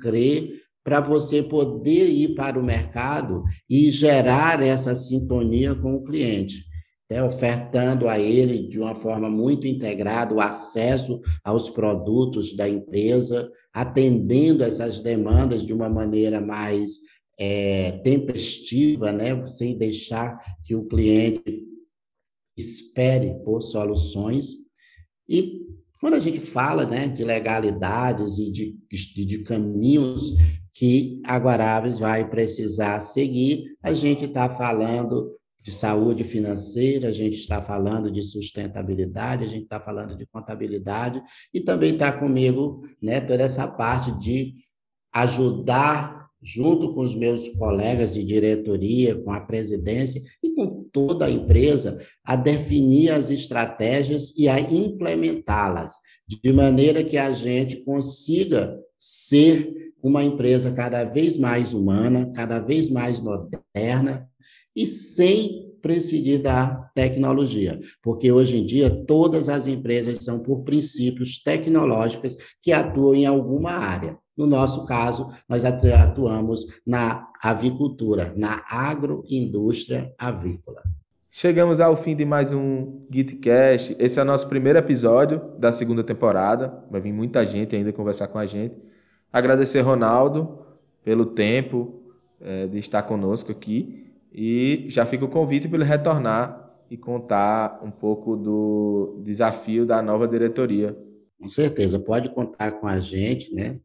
crer 0.00 0.64
para 0.82 1.00
você 1.00 1.42
poder 1.42 2.10
ir 2.10 2.34
para 2.34 2.58
o 2.58 2.62
mercado 2.62 3.42
e 3.68 3.90
gerar 3.90 4.62
essa 4.62 4.94
sintonia 4.94 5.74
com 5.74 5.94
o 5.94 6.04
cliente, 6.04 6.64
né? 7.10 7.22
ofertando 7.22 8.06
a 8.06 8.18
ele 8.18 8.68
de 8.68 8.78
uma 8.78 8.94
forma 8.94 9.30
muito 9.30 9.66
integrada 9.66 10.34
o 10.34 10.40
acesso 10.40 11.22
aos 11.42 11.70
produtos 11.70 12.54
da 12.54 12.68
empresa, 12.68 13.50
atendendo 13.72 14.62
essas 14.62 14.98
demandas 14.98 15.64
de 15.64 15.72
uma 15.72 15.88
maneira 15.88 16.40
mais 16.40 16.98
é, 17.38 17.92
tempestiva, 18.04 19.10
né? 19.10 19.44
sem 19.46 19.78
deixar 19.78 20.38
que 20.62 20.74
o 20.74 20.84
cliente 20.84 21.73
espere 22.56 23.34
por 23.44 23.60
soluções. 23.60 24.54
E 25.28 25.62
quando 26.00 26.14
a 26.14 26.20
gente 26.20 26.40
fala 26.40 26.86
né, 26.86 27.08
de 27.08 27.24
legalidades 27.24 28.38
e 28.38 28.50
de, 28.50 28.76
de, 28.90 29.24
de 29.24 29.38
caminhos 29.44 30.34
que 30.74 31.22
a 31.24 31.38
Guarabes 31.38 32.00
vai 32.00 32.28
precisar 32.28 33.00
seguir. 33.00 33.76
A 33.82 33.94
gente 33.94 34.24
está 34.24 34.50
falando 34.50 35.32
de 35.62 35.72
saúde 35.72 36.24
financeira, 36.24 37.08
a 37.08 37.12
gente 37.12 37.38
está 37.38 37.62
falando 37.62 38.10
de 38.10 38.22
sustentabilidade, 38.22 39.44
a 39.44 39.48
gente 39.48 39.62
está 39.62 39.80
falando 39.80 40.14
de 40.14 40.26
contabilidade 40.26 41.22
e 41.54 41.60
também 41.60 41.94
está 41.94 42.12
comigo 42.12 42.82
né, 43.00 43.20
toda 43.20 43.44
essa 43.44 43.66
parte 43.66 44.12
de 44.18 44.56
ajudar, 45.14 46.28
junto 46.42 46.92
com 46.92 47.00
os 47.00 47.14
meus 47.14 47.48
colegas 47.56 48.12
de 48.12 48.24
diretoria, 48.24 49.14
com 49.22 49.32
a 49.32 49.40
presidência 49.40 50.20
e 50.42 50.50
com 50.50 50.73
toda 50.94 51.26
a 51.26 51.30
empresa, 51.30 52.00
a 52.24 52.36
definir 52.36 53.10
as 53.10 53.28
estratégias 53.28 54.32
e 54.38 54.48
a 54.48 54.60
implementá-las, 54.60 55.94
de 56.26 56.52
maneira 56.52 57.02
que 57.02 57.18
a 57.18 57.32
gente 57.32 57.84
consiga 57.84 58.78
ser 58.96 59.92
uma 60.00 60.22
empresa 60.22 60.70
cada 60.70 61.02
vez 61.02 61.36
mais 61.36 61.74
humana, 61.74 62.30
cada 62.32 62.60
vez 62.60 62.88
mais 62.88 63.20
moderna 63.20 64.28
e 64.76 64.86
sem 64.86 65.74
prescindir 65.82 66.40
da 66.40 66.90
tecnologia, 66.94 67.78
porque 68.02 68.30
hoje 68.32 68.56
em 68.56 68.64
dia 68.64 68.88
todas 69.04 69.48
as 69.48 69.66
empresas 69.66 70.24
são 70.24 70.40
por 70.40 70.62
princípios 70.62 71.42
tecnológicos 71.42 72.36
que 72.62 72.72
atuam 72.72 73.14
em 73.14 73.26
alguma 73.26 73.72
área. 73.72 74.16
No 74.36 74.46
nosso 74.46 74.84
caso, 74.84 75.30
nós 75.48 75.64
atuamos 75.64 76.66
na 76.86 77.28
avicultura, 77.42 78.34
na 78.36 78.64
agroindústria 78.68 80.12
avícola. 80.18 80.82
Chegamos 81.28 81.80
ao 81.80 81.96
fim 81.96 82.14
de 82.14 82.24
mais 82.24 82.52
um 82.52 83.06
GitCast. 83.10 83.96
Esse 83.98 84.18
é 84.18 84.22
o 84.22 84.24
nosso 84.24 84.48
primeiro 84.48 84.78
episódio 84.78 85.40
da 85.58 85.72
segunda 85.72 86.02
temporada. 86.02 86.84
Vai 86.90 87.00
vir 87.00 87.12
muita 87.12 87.44
gente 87.44 87.74
ainda 87.74 87.92
conversar 87.92 88.28
com 88.28 88.38
a 88.38 88.46
gente. 88.46 88.78
Agradecer 89.32 89.80
Ronaldo 89.80 90.60
pelo 91.02 91.26
tempo 91.26 92.02
é, 92.40 92.66
de 92.66 92.78
estar 92.78 93.02
conosco 93.02 93.50
aqui 93.50 94.12
e 94.32 94.86
já 94.88 95.04
fica 95.04 95.24
o 95.24 95.28
convite 95.28 95.68
para 95.68 95.78
ele 95.78 95.84
retornar 95.84 96.72
e 96.90 96.96
contar 96.96 97.80
um 97.82 97.90
pouco 97.90 98.36
do 98.36 99.20
desafio 99.24 99.84
da 99.84 100.00
nova 100.00 100.28
diretoria. 100.28 100.96
Com 101.40 101.48
certeza, 101.48 101.98
pode 101.98 102.28
contar 102.28 102.72
com 102.72 102.86
a 102.86 103.00
gente, 103.00 103.52
né? 103.52 103.80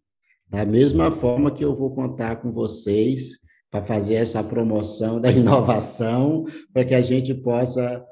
Da 0.50 0.66
mesma 0.66 1.12
forma 1.12 1.52
que 1.52 1.64
eu 1.64 1.76
vou 1.76 1.94
contar 1.94 2.38
com 2.38 2.52
vocês 2.52 3.40
para 3.70 3.84
fazer 3.84 4.16
essa 4.16 4.44
promoção 4.44 5.22
da 5.22 5.30
inovação, 5.32 6.44
para 6.74 6.84
que 6.84 6.96
a 6.96 7.02
gente 7.02 7.34
possa 7.36 8.04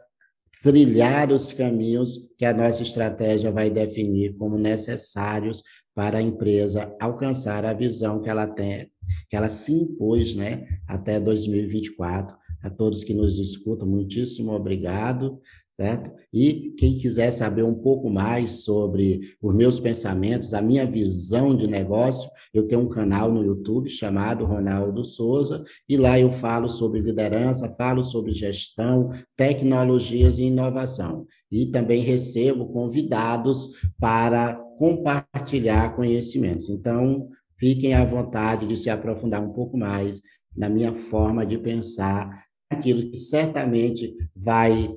trilhar 0.61 1.31
os 1.31 1.51
caminhos 1.51 2.29
que 2.37 2.45
a 2.45 2.53
nossa 2.53 2.83
estratégia 2.83 3.51
vai 3.51 3.69
definir 3.69 4.35
como 4.37 4.57
necessários 4.57 5.63
para 5.95 6.19
a 6.19 6.21
empresa 6.21 6.95
alcançar 6.99 7.65
a 7.65 7.73
visão 7.73 8.21
que 8.21 8.29
ela 8.29 8.47
tem, 8.47 8.87
que 9.29 9.35
ela 9.35 9.49
se 9.49 9.71
impôs, 9.71 10.35
né, 10.35 10.63
até 10.87 11.19
2024. 11.19 12.37
A 12.61 12.71
todos 12.71 13.03
que 13.03 13.13
nos 13.13 13.37
escutam, 13.37 13.87
muitíssimo 13.87 14.51
obrigado 14.51 15.39
certo? 15.79 16.11
E 16.33 16.73
quem 16.75 16.97
quiser 16.97 17.29
saber 17.31 17.63
um 17.63 17.75
pouco 17.75 18.09
mais 18.09 18.63
sobre 18.63 19.21
os 19.41 19.55
meus 19.55 19.79
pensamentos, 19.79 20.53
a 20.53 20.61
minha 20.61 20.85
visão 20.85 21.55
de 21.55 21.67
negócio, 21.67 22.29
eu 22.51 22.67
tenho 22.67 22.81
um 22.81 22.89
canal 22.89 23.31
no 23.31 23.45
YouTube 23.45 23.87
chamado 23.89 24.43
Ronaldo 24.43 25.05
Souza, 25.05 25.63
e 25.87 25.95
lá 25.95 26.19
eu 26.19 26.31
falo 26.31 26.67
sobre 26.67 26.99
liderança, 26.99 27.69
falo 27.71 28.01
sobre 28.01 28.33
gestão, 28.33 29.11
tecnologias 29.35 30.39
e 30.39 30.45
inovação. 30.45 31.27
E 31.51 31.67
também 31.67 32.01
recebo 32.01 32.67
convidados 32.73 33.69
para 33.99 34.55
compartilhar 34.79 35.95
conhecimentos. 35.95 36.69
Então, 36.69 37.29
fiquem 37.55 37.93
à 37.93 38.03
vontade 38.03 38.65
de 38.65 38.75
se 38.75 38.89
aprofundar 38.89 39.43
um 39.43 39.53
pouco 39.53 39.77
mais 39.77 40.21
na 40.55 40.69
minha 40.69 40.93
forma 40.93 41.45
de 41.45 41.57
pensar, 41.57 42.27
aquilo 42.69 43.11
que 43.11 43.15
certamente 43.15 44.15
vai 44.35 44.91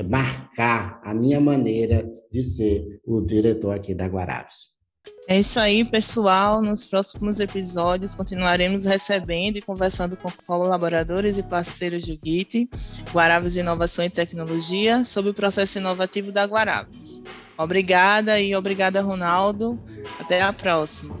marcar 0.00 1.00
a 1.04 1.12
minha 1.12 1.40
maneira 1.40 2.08
de 2.30 2.44
ser 2.44 3.00
o 3.04 3.20
diretor 3.20 3.72
aqui 3.72 3.94
da 3.94 4.06
Guarabes. 4.06 4.72
É 5.28 5.38
isso 5.38 5.58
aí, 5.60 5.84
pessoal. 5.84 6.60
Nos 6.60 6.84
próximos 6.84 7.40
episódios 7.40 8.14
continuaremos 8.14 8.84
recebendo 8.84 9.56
e 9.56 9.62
conversando 9.62 10.16
com 10.16 10.30
colaboradores 10.46 11.38
e 11.38 11.42
parceiros 11.42 12.06
do 12.06 12.18
GIT, 12.22 12.68
Guarabes 13.12 13.56
Inovação 13.56 14.04
e 14.04 14.10
Tecnologia, 14.10 15.04
sobre 15.04 15.30
o 15.30 15.34
processo 15.34 15.78
inovativo 15.78 16.32
da 16.32 16.44
Guarabes. 16.44 17.22
Obrigada 17.56 18.40
e 18.40 18.54
obrigada, 18.54 19.00
Ronaldo. 19.00 19.78
Até 20.18 20.42
a 20.42 20.52
próxima. 20.52 21.16